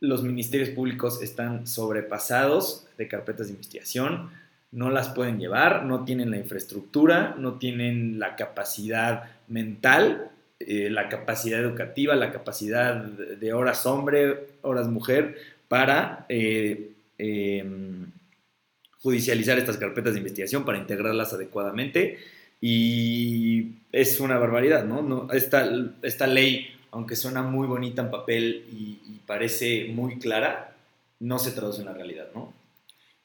los 0.00 0.22
ministerios 0.22 0.70
públicos 0.70 1.22
están 1.22 1.66
sobrepasados 1.66 2.86
de 2.96 3.08
carpetas 3.08 3.48
de 3.48 3.52
investigación 3.52 4.30
no 4.76 4.90
las 4.90 5.08
pueden 5.08 5.38
llevar, 5.38 5.84
no 5.84 6.04
tienen 6.04 6.30
la 6.30 6.36
infraestructura, 6.36 7.34
no 7.38 7.54
tienen 7.54 8.18
la 8.18 8.36
capacidad 8.36 9.24
mental 9.48 10.30
eh, 10.58 10.88
la 10.88 11.10
capacidad 11.10 11.60
educativa, 11.60 12.16
la 12.16 12.32
capacidad 12.32 12.94
de 12.96 13.52
horas 13.52 13.84
hombre, 13.84 14.46
horas 14.62 14.88
mujer, 14.88 15.36
para 15.68 16.24
eh, 16.30 16.92
em, 17.18 18.10
judicializar 19.02 19.58
estas 19.58 19.76
carpetas 19.76 20.14
de 20.14 20.20
investigación, 20.20 20.64
para 20.64 20.78
integrarlas 20.78 21.34
adecuadamente. 21.34 22.18
Y 22.60 23.72
es 23.92 24.18
una 24.18 24.38
barbaridad, 24.38 24.84
¿no? 24.84 25.30
esta, 25.32 25.70
esta 26.02 26.26
ley, 26.26 26.68
aunque 26.90 27.16
suena 27.16 27.42
muy 27.42 27.66
bonita 27.66 28.00
en 28.00 28.10
papel 28.10 28.64
y, 28.72 28.98
y 29.06 29.20
parece 29.26 29.88
muy 29.88 30.18
clara, 30.18 30.74
no 31.20 31.38
se 31.38 31.52
traduce 31.52 31.80
en 31.80 31.86
la 31.86 31.92
realidad, 31.92 32.28
¿no? 32.34 32.54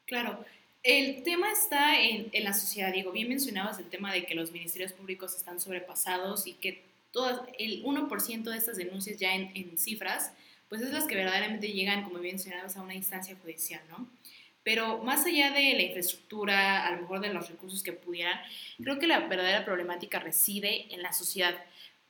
Claro. 0.06 0.44
El 0.84 1.24
tema 1.24 1.50
está 1.52 2.02
en, 2.02 2.28
en, 2.34 2.44
la 2.44 2.54
sociedad, 2.54 2.92
Diego. 2.92 3.12
Bien 3.12 3.30
mencionabas 3.30 3.80
el 3.80 3.86
tema 3.86 4.12
de 4.12 4.26
que 4.26 4.36
los 4.36 4.52
ministerios 4.52 4.92
públicos 4.92 5.36
están 5.36 5.60
sobrepasados 5.60 6.48
y 6.48 6.54
que 6.54 6.91
todas, 7.12 7.42
el 7.58 7.84
1% 7.84 8.44
de 8.44 8.58
estas 8.58 8.78
denuncias 8.78 9.18
ya 9.18 9.36
en, 9.36 9.52
en, 9.56 9.78
cifras, 9.78 10.32
pues 10.70 10.82
es 10.82 10.92
las 10.92 11.06
que 11.06 11.16
verdaderamente 11.16 11.72
llegan, 11.72 12.04
como 12.04 12.20
bien 12.20 12.36
mencionabas, 12.36 12.78
a 12.78 12.82
una 12.82 12.96
instancia 12.96 13.36
judicial, 13.42 13.82
¿no? 13.90 14.08
Pero 14.64 15.00
más 15.00 15.26
allá 15.26 15.52
de 15.52 15.74
la 15.74 15.82
infraestructura, 15.82 16.86
a 16.86 16.92
lo 16.92 17.02
mejor 17.02 17.20
de 17.20 17.34
los 17.34 17.50
recursos 17.50 17.82
que 17.82 17.94
pudieran, 17.94 18.40
creo 18.82 19.00
que 19.00 19.08
la 19.08 19.20
verdadera 19.22 19.66
problemática 19.66 20.20
reside 20.20 20.94
en 20.94 21.02
la 21.02 21.14
sociedad 21.14 21.56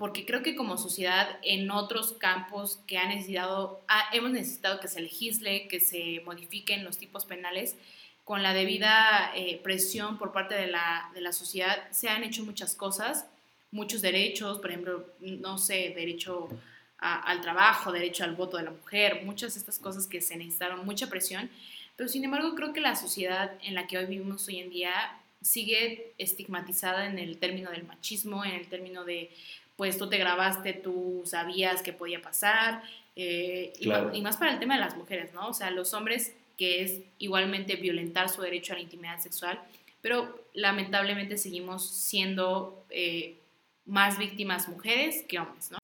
porque 0.02 0.26
creo 0.26 0.42
que 0.42 0.56
como 0.56 0.80
sociedad 0.80 1.38
en 1.44 1.70
otros 1.70 2.14
campos 2.14 2.80
que 2.88 2.98
ha 2.98 3.08
necesitado, 3.08 3.86
hemos 4.12 4.32
necesitado 4.32 4.80
que 4.80 4.88
se 4.88 5.00
legisle, 5.00 5.68
que 5.68 5.80
se 5.80 6.24
modifiquen 6.26 6.84
los 6.84 6.98
tipos 6.98 7.26
penales, 7.26 7.76
con 8.24 8.42
la 8.42 8.56
debida 8.56 9.32
eh, 9.36 9.60
presión 9.62 10.18
por 10.18 10.32
parte 10.32 10.56
de 10.56 10.66
la, 10.66 11.12
de 11.14 11.22
la, 11.22 11.32
sociedad, 11.32 11.88
se 11.92 12.10
han 12.10 12.24
hecho 12.24 12.44
muchas 12.44 12.74
cosas, 12.74 13.28
muchos 13.72 14.02
derechos, 14.02 14.60
por 14.60 14.70
ejemplo, 14.70 15.06
no 15.20 15.58
sé, 15.58 15.94
derecho 15.96 16.50
a, 16.98 17.22
al 17.22 17.42
trabajo, 17.42 17.92
derecho 17.92 18.24
al 18.24 18.36
voto 18.36 18.58
de 18.58 18.64
la 18.64 18.72
mujer, 18.72 19.22
muchas 19.26 19.54
de 19.54 19.60
estas 19.60 19.80
cosas 19.80 20.08
que 20.08 20.22
se 20.22 20.36
necesitaron, 20.38 20.86
mucha 20.86 21.08
presión, 21.08 21.50
pero 21.96 22.10
sin 22.10 22.24
embargo 22.24 22.56
creo 22.56 22.74
que 22.74 22.82
la 22.82 22.96
sociedad 22.96 23.54
en 23.64 23.76
la 23.76 23.88
que 23.88 23.98
hoy 23.98 24.06
vivimos 24.06 24.48
hoy 24.48 24.60
en 24.60 24.70
día 24.70 24.94
sigue 25.42 26.14
estigmatizada 26.18 27.08
en 27.08 27.18
el 27.18 27.38
término 27.38 27.72
del 27.72 27.84
machismo, 27.84 28.46
en 28.46 28.52
el 28.52 28.68
término 28.68 29.04
de 29.06 29.32
pues 29.76 29.98
tú 29.98 30.08
te 30.08 30.18
grabaste, 30.18 30.74
tú 30.74 31.24
sabías 31.26 31.82
que 31.82 31.92
podía 31.92 32.22
pasar, 32.22 32.84
eh, 33.16 33.74
y, 33.80 34.22
más 34.22 34.38
para 34.38 34.54
el 34.54 34.60
tema 34.60 34.76
de 34.76 34.82
las 34.82 34.96
mujeres, 34.96 35.34
¿no? 35.34 35.48
O 35.48 35.54
sea, 35.54 35.72
los 35.72 35.94
hombres, 35.94 36.34
que 36.58 36.84
es 36.84 37.00
igualmente 37.18 37.76
violentar 37.76 38.30
su 38.30 38.42
derecho 38.42 38.74
a 38.74 38.76
la 38.76 38.84
intimidad 38.84 39.20
sexual, 39.20 39.60
pero 40.02 40.44
lamentablemente 40.54 41.38
seguimos 41.38 41.90
siendo 41.90 42.86
eh, 42.90 43.38
más 43.86 44.18
víctimas 44.18 44.68
mujeres 44.68 45.24
que 45.28 45.40
hombres, 45.40 45.72
¿no? 45.72 45.78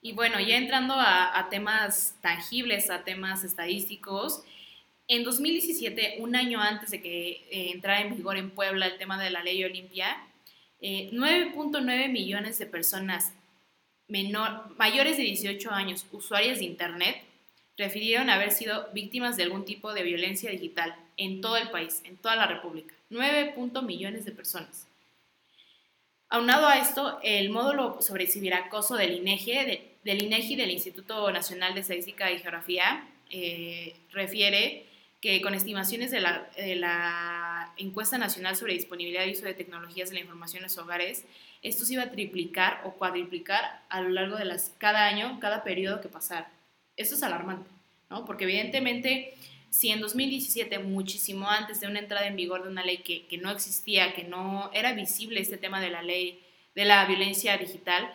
Y 0.00 0.12
bueno, 0.12 0.38
ya 0.40 0.56
entrando 0.56 0.94
a, 0.96 1.48
temas 1.50 2.16
tangibles, 2.22 2.88
a 2.88 3.04
temas 3.04 3.44
estadísticos, 3.44 4.42
en 5.08 5.24
2017, 5.24 6.16
un 6.20 6.36
año 6.36 6.60
antes 6.60 6.90
de 6.90 7.00
que 7.00 7.46
eh, 7.50 7.70
entrara 7.72 8.02
en 8.02 8.16
vigor 8.16 8.36
en 8.36 8.50
Puebla 8.50 8.86
el 8.86 8.98
tema 8.98 9.22
de 9.22 9.30
la 9.30 9.42
ley 9.42 9.64
Olimpia, 9.64 10.16
9.9 10.80 11.90
eh, 11.90 12.08
millones 12.08 12.58
de 12.58 12.66
personas 12.66 13.32
mayores 14.76 15.16
de 15.16 15.22
18 15.24 15.70
años, 15.70 16.06
usuarias 16.12 16.58
de 16.58 16.64
Internet, 16.64 17.22
refirieron 17.76 18.28
haber 18.28 18.50
sido 18.50 18.88
víctimas 18.92 19.36
de 19.36 19.44
algún 19.44 19.64
tipo 19.64 19.94
de 19.94 20.02
violencia 20.02 20.50
digital 20.50 20.94
en 21.16 21.40
todo 21.40 21.56
el 21.56 21.70
país, 21.70 22.02
en 22.04 22.16
toda 22.16 22.36
la 22.36 22.46
República. 22.46 22.94
9. 23.10 23.54
millones 23.82 24.24
de 24.24 24.32
personas. 24.32 24.87
Aunado 26.30 26.66
a 26.66 26.76
esto, 26.76 27.18
el 27.22 27.48
módulo 27.48 28.02
sobre 28.02 28.26
ciberacoso 28.26 28.96
del 28.96 29.14
INEGI, 29.14 29.80
del 30.04 30.22
INEGI, 30.22 30.56
del 30.56 30.70
Instituto 30.70 31.30
Nacional 31.32 31.72
de 31.72 31.80
Estadística 31.80 32.30
y 32.30 32.38
Geografía, 32.38 33.08
eh, 33.30 33.96
refiere 34.12 34.84
que 35.22 35.40
con 35.40 35.54
estimaciones 35.54 36.10
de 36.10 36.20
la, 36.20 36.48
de 36.56 36.76
la, 36.76 37.72
encuesta 37.78 38.18
nacional 38.18 38.56
sobre 38.56 38.74
disponibilidad 38.74 39.24
y 39.24 39.32
uso 39.32 39.44
de 39.44 39.54
tecnologías 39.54 40.08
de 40.10 40.16
la 40.16 40.20
información 40.20 40.58
en 40.58 40.64
los 40.64 40.78
hogares, 40.78 41.24
esto 41.62 41.84
se 41.84 41.94
iba 41.94 42.02
a 42.02 42.10
triplicar 42.10 42.82
o 42.84 42.92
cuadriplicar 42.92 43.82
a 43.88 44.00
lo 44.00 44.08
largo 44.10 44.36
de 44.36 44.44
las, 44.44 44.74
cada 44.78 45.06
año, 45.06 45.38
cada 45.40 45.62
periodo 45.62 46.00
que 46.00 46.08
pasara. 46.08 46.50
Esto 46.96 47.14
es 47.14 47.22
alarmante, 47.22 47.70
¿no? 48.10 48.24
Porque 48.24 48.44
evidentemente, 48.44 49.34
si 49.70 49.90
en 49.90 50.00
2017, 50.00 50.78
muchísimo 50.80 51.48
antes 51.48 51.80
de 51.80 51.86
una 51.86 52.00
entrada 52.00 52.26
en 52.26 52.36
vigor 52.36 52.62
de 52.62 52.70
una 52.70 52.84
ley 52.84 52.98
que, 52.98 53.26
que 53.26 53.38
no 53.38 53.50
existía, 53.50 54.14
que 54.14 54.24
no 54.24 54.70
era 54.72 54.92
visible 54.92 55.40
este 55.40 55.58
tema 55.58 55.80
de 55.80 55.90
la 55.90 56.02
ley 56.02 56.40
de 56.74 56.84
la 56.84 57.04
violencia 57.06 57.56
digital 57.58 58.12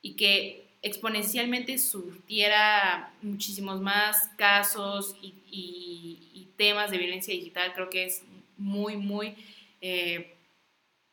y 0.00 0.14
que 0.16 0.66
exponencialmente 0.82 1.78
surtiera 1.78 3.12
muchísimos 3.22 3.80
más 3.80 4.30
casos 4.36 5.16
y, 5.20 6.48
temas 6.56 6.90
de 6.90 6.96
violencia 6.96 7.34
digital, 7.34 7.74
creo 7.74 7.90
que 7.90 8.06
es 8.06 8.22
muy, 8.56 8.96
muy, 8.96 9.34
eh, 9.82 10.38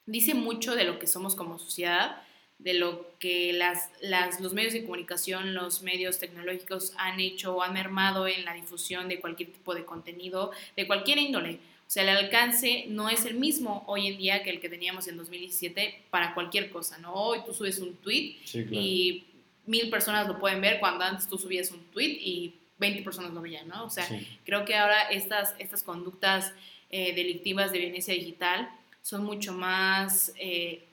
dice 0.06 0.36
mucho 0.36 0.74
de 0.74 0.86
lo 0.86 1.00
que 1.00 1.06
somos 1.06 1.36
como 1.36 1.60
sociedad, 1.60 2.24
de 2.64 2.74
lo 2.74 3.18
que 3.20 3.52
las, 3.54 3.90
las, 4.02 4.40
los 4.40 4.54
medios 4.54 4.74
de 4.74 4.84
comunicación, 4.84 5.54
los 5.54 5.82
medios 5.82 6.20
tecnológicos 6.20 6.94
han 6.98 7.20
hecho 7.20 7.56
o 7.56 7.62
han 7.62 7.74
mermado 7.74 8.26
en 8.26 8.46
la 8.46 8.54
difusión 8.54 9.10
de 9.10 9.20
cualquier 9.20 9.52
tipo 9.52 9.76
de 9.76 9.84
contenido, 9.84 10.52
de 10.78 10.88
cualquier 10.88 11.18
índole. 11.18 11.60
O 11.86 11.92
sea, 11.94 12.04
el 12.04 12.10
alcance 12.10 12.86
no 12.88 13.10
es 13.10 13.26
el 13.26 13.36
mismo 13.36 13.84
hoy 13.86 14.08
en 14.08 14.18
día 14.18 14.44
que 14.44 14.50
el 14.50 14.62
que 14.62 14.70
teníamos 14.70 15.08
en 15.10 15.18
2017 15.18 16.06
para 16.10 16.34
cualquier 16.34 16.72
cosa, 16.72 16.98
¿no? 17.00 17.14
Hoy 17.14 17.40
tú 17.46 17.54
subes 17.54 17.80
un 17.80 17.96
tweet 17.98 18.38
y 18.72 19.26
mil 19.66 19.90
personas 19.90 20.28
lo 20.28 20.40
pueden 20.40 20.62
ver 20.62 20.80
cuando 20.80 21.04
antes 21.04 21.28
tú 21.28 21.38
subías 21.38 21.70
un 21.72 21.84
tweet 21.92 22.18
y 22.20 22.56
20 22.78 23.02
personas 23.04 23.32
lo 23.34 23.42
veían, 23.42 23.68
¿no? 23.68 23.84
O 23.84 23.90
sea, 23.90 24.08
creo 24.46 24.64
que 24.64 24.76
ahora 24.76 25.10
estas, 25.10 25.54
estas 25.60 25.84
conductas 25.84 26.54
eh, 26.90 27.14
delictivas 27.14 27.72
de 27.74 27.80
violencia 27.80 28.14
digital 28.14 28.70
son 29.02 29.26
mucho 29.26 29.52
más 29.52 30.34
eh, 30.38 30.88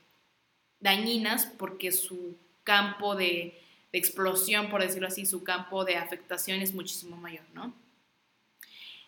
dañinas 0.81 1.47
porque 1.47 1.93
su 1.93 2.37
campo 2.65 3.15
de, 3.15 3.57
explosión, 3.93 4.71
por 4.71 4.83
decirlo 4.83 5.09
así, 5.09 5.27
su 5.27 5.43
campo 5.43 5.85
de 5.85 5.97
afectación 5.97 6.63
es 6.63 6.73
muchísimo 6.73 7.17
mayor, 7.17 7.43
¿no? 7.55 7.75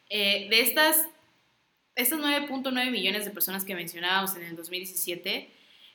Eh, 0.08 0.48
de 0.50 0.60
estas, 0.60 1.06
estas 1.94 2.18
9.9 2.18 2.90
millones 2.90 3.24
de 3.24 3.30
personas 3.30 3.64
que 3.64 3.76
mencionábamos 3.76 4.34
en 4.34 4.42
el 4.42 4.56
2017, 4.56 5.48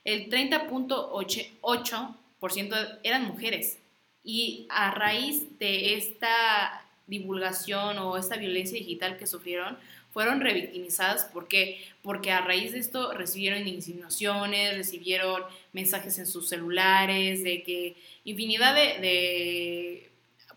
el 0.04 0.30
30.8% 0.30 2.98
eran 3.02 3.26
mujeres. 3.26 3.78
Y 4.24 4.66
a 4.70 4.90
raíz 4.90 5.58
de 5.58 5.92
esta 5.94 6.86
divulgación 7.06 7.98
o 7.98 8.16
esta 8.16 8.36
violencia 8.36 8.78
digital 8.78 9.18
que 9.18 9.26
sufrieron, 9.26 9.76
fueron 10.18 10.40
revictimizadas. 10.40 11.26
¿Por 11.26 11.46
qué? 11.46 11.80
Porque 12.02 12.32
a 12.32 12.40
raíz 12.40 12.72
de 12.72 12.80
esto 12.80 13.12
recibieron 13.12 13.68
insinuaciones, 13.68 14.76
recibieron 14.76 15.44
mensajes 15.72 16.18
en 16.18 16.26
sus 16.26 16.48
celulares, 16.48 17.44
de 17.44 17.62
que 17.62 17.94
infinidad 18.24 18.74
de, 18.74 20.10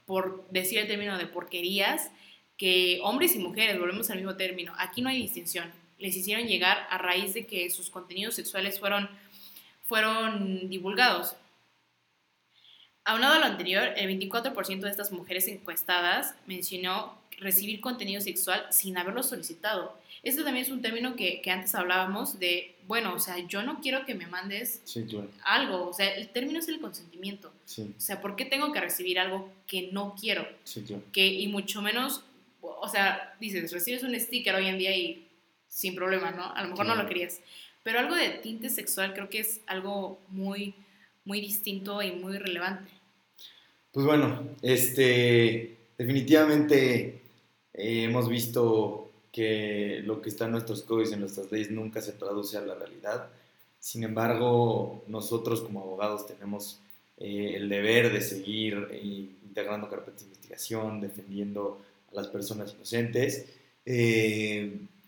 por 0.07 0.49
decir 0.49 0.79
el 0.79 0.87
término 0.87 1.15
de 1.15 1.27
porquerías, 1.27 2.09
que 2.57 3.01
hombres 3.03 3.35
y 3.35 3.37
mujeres, 3.37 3.77
volvemos 3.77 4.09
al 4.09 4.17
mismo 4.17 4.35
término, 4.35 4.73
aquí 4.79 5.03
no 5.03 5.09
hay 5.09 5.21
distinción, 5.21 5.71
les 5.99 6.17
hicieron 6.17 6.47
llegar 6.47 6.87
a 6.89 6.97
raíz 6.97 7.35
de 7.35 7.45
que 7.45 7.69
sus 7.69 7.91
contenidos 7.91 8.33
sexuales 8.33 8.79
fueron, 8.79 9.11
fueron 9.83 10.71
divulgados. 10.71 11.35
Aunado 13.05 13.35
a 13.35 13.39
lo 13.39 13.45
anterior, 13.45 13.93
el 13.95 14.09
24% 14.09 14.79
de 14.79 14.89
estas 14.89 15.11
mujeres 15.11 15.47
encuestadas 15.47 16.33
mencionó 16.47 17.20
recibir 17.41 17.81
contenido 17.81 18.21
sexual 18.21 18.65
sin 18.69 18.97
haberlo 18.97 19.23
solicitado. 19.23 19.99
Este 20.23 20.43
también 20.43 20.65
es 20.65 20.71
un 20.71 20.81
término 20.81 21.15
que, 21.15 21.41
que 21.41 21.51
antes 21.51 21.75
hablábamos 21.75 22.39
de, 22.39 22.75
bueno, 22.87 23.13
o 23.13 23.19
sea, 23.19 23.39
yo 23.47 23.63
no 23.63 23.81
quiero 23.81 24.05
que 24.05 24.15
me 24.15 24.27
mandes 24.27 24.81
algo, 25.43 25.89
o 25.89 25.93
sea, 25.93 26.13
el 26.15 26.29
término 26.29 26.59
es 26.59 26.67
el 26.67 26.79
consentimiento. 26.79 27.51
O 27.67 27.99
sea, 27.99 28.21
¿por 28.21 28.35
qué 28.35 28.45
tengo 28.45 28.71
que 28.71 28.79
recibir 28.79 29.19
algo 29.19 29.51
que 29.67 29.89
no 29.91 30.15
quiero? 30.19 30.47
Que, 31.11 31.25
y 31.27 31.47
mucho 31.47 31.81
menos, 31.81 32.23
o 32.61 32.87
sea, 32.87 33.35
dices, 33.39 33.73
recibes 33.73 34.03
un 34.03 34.17
sticker 34.17 34.55
hoy 34.55 34.67
en 34.67 34.77
día 34.77 34.95
y 34.95 35.27
sin 35.67 35.95
problema, 35.95 36.31
¿no? 36.31 36.53
A 36.53 36.61
lo 36.61 36.69
mejor 36.69 36.85
no 36.85 36.95
lo 36.95 37.07
querías. 37.07 37.41
Pero 37.83 37.99
algo 37.99 38.13
de 38.13 38.29
tinte 38.29 38.69
sexual 38.69 39.13
creo 39.13 39.29
que 39.29 39.39
es 39.39 39.61
algo 39.65 40.19
muy 40.29 40.75
muy 41.25 41.41
distinto 41.41 42.01
y 42.01 42.11
muy 42.11 42.37
relevante. 42.37 42.89
Pues 43.91 44.05
bueno, 44.05 44.55
este, 44.61 45.77
definitivamente 45.97 47.20
eh, 47.73 48.03
hemos 48.03 48.29
visto 48.29 49.11
que 49.31 50.01
lo 50.05 50.21
que 50.21 50.29
está 50.29 50.45
en 50.45 50.51
nuestros 50.51 50.81
códigos 50.83 51.11
y 51.11 51.13
en 51.13 51.21
nuestras 51.21 51.51
leyes 51.51 51.71
nunca 51.71 52.01
se 52.01 52.13
traduce 52.13 52.57
a 52.57 52.61
la 52.61 52.75
realidad. 52.75 53.29
Sin 53.79 54.03
embargo, 54.03 55.03
nosotros 55.07 55.61
como 55.61 55.81
abogados 55.81 56.27
tenemos 56.27 56.79
eh, 57.17 57.53
el 57.55 57.69
deber 57.69 58.11
de 58.11 58.21
seguir 58.21 58.87
eh, 58.91 59.01
integrando 59.43 59.89
carpetas 59.89 60.21
de 60.21 60.27
investigación, 60.27 61.01
defendiendo 61.01 61.81
a 62.11 62.15
las 62.15 62.27
personas 62.27 62.73
inocentes. 62.73 63.45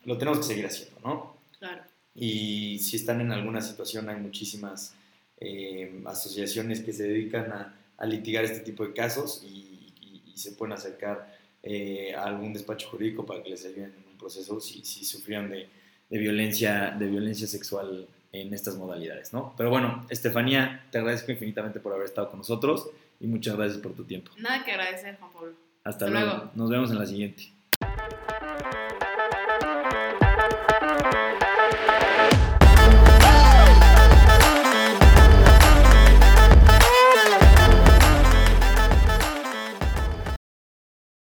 lo 0.06 0.18
tenemos 0.18 0.40
que 0.40 0.46
seguir 0.46 0.66
haciendo, 0.66 1.00
¿no? 1.04 1.36
Claro. 1.60 1.84
Y 2.16 2.80
si 2.80 2.98
están 2.98 3.22
en 3.22 3.32
alguna 3.32 3.62
situación, 3.62 4.10
hay 4.10 4.18
muchísimas 4.18 4.94
eh, 5.40 6.02
asociaciones 6.06 6.82
que 6.82 6.94
se 6.94 7.04
dedican 7.04 7.52
a, 7.52 7.76
a, 7.98 8.06
litigar 8.06 8.46
este 8.46 8.60
tipo 8.60 8.86
de 8.86 8.94
casos 8.94 9.44
y, 9.44 9.92
y, 10.00 10.32
y 10.34 10.38
se 10.38 10.52
pueden 10.52 10.74
acercar 10.74 11.33
eh, 11.64 12.14
a 12.14 12.24
algún 12.26 12.54
despacho 12.54 12.90
jurídico 12.90 13.26
para 13.26 13.42
que 13.42 13.50
les 13.50 13.66
ayuden 13.66 13.94
en 13.98 14.12
un 14.12 14.18
proceso 14.18 14.60
si, 14.60 14.84
si 14.84 15.06
sufrieron 15.06 15.50
de, 15.50 15.70
de, 16.10 16.18
violencia, 16.18 16.96
de 16.98 17.08
violencia 17.08 17.48
sexual 17.48 18.08
en 18.32 18.54
estas 18.54 18.76
modalidades, 18.76 19.32
¿no? 19.32 19.54
Pero 19.56 19.70
bueno, 19.70 20.06
Estefanía, 20.10 20.86
te 20.92 20.98
agradezco 20.98 21.32
infinitamente 21.32 21.80
por 21.80 21.94
haber 21.94 22.06
estado 22.06 22.30
con 22.30 22.40
nosotros 22.40 22.90
y 23.20 23.28
muchas 23.28 23.56
gracias 23.56 23.80
por 23.80 23.94
tu 23.94 24.04
tiempo. 24.04 24.32
Nada 24.38 24.66
que 24.66 24.72
agradecer, 24.72 25.18
Juan 25.18 25.32
Pablo. 25.32 25.54
Hasta, 25.84 26.06
Hasta 26.06 26.10
luego. 26.10 26.36
luego. 26.36 26.52
Nos 26.56 26.70
vemos 26.70 26.92
en 26.92 27.00
la 27.00 27.06
siguiente. 27.06 27.44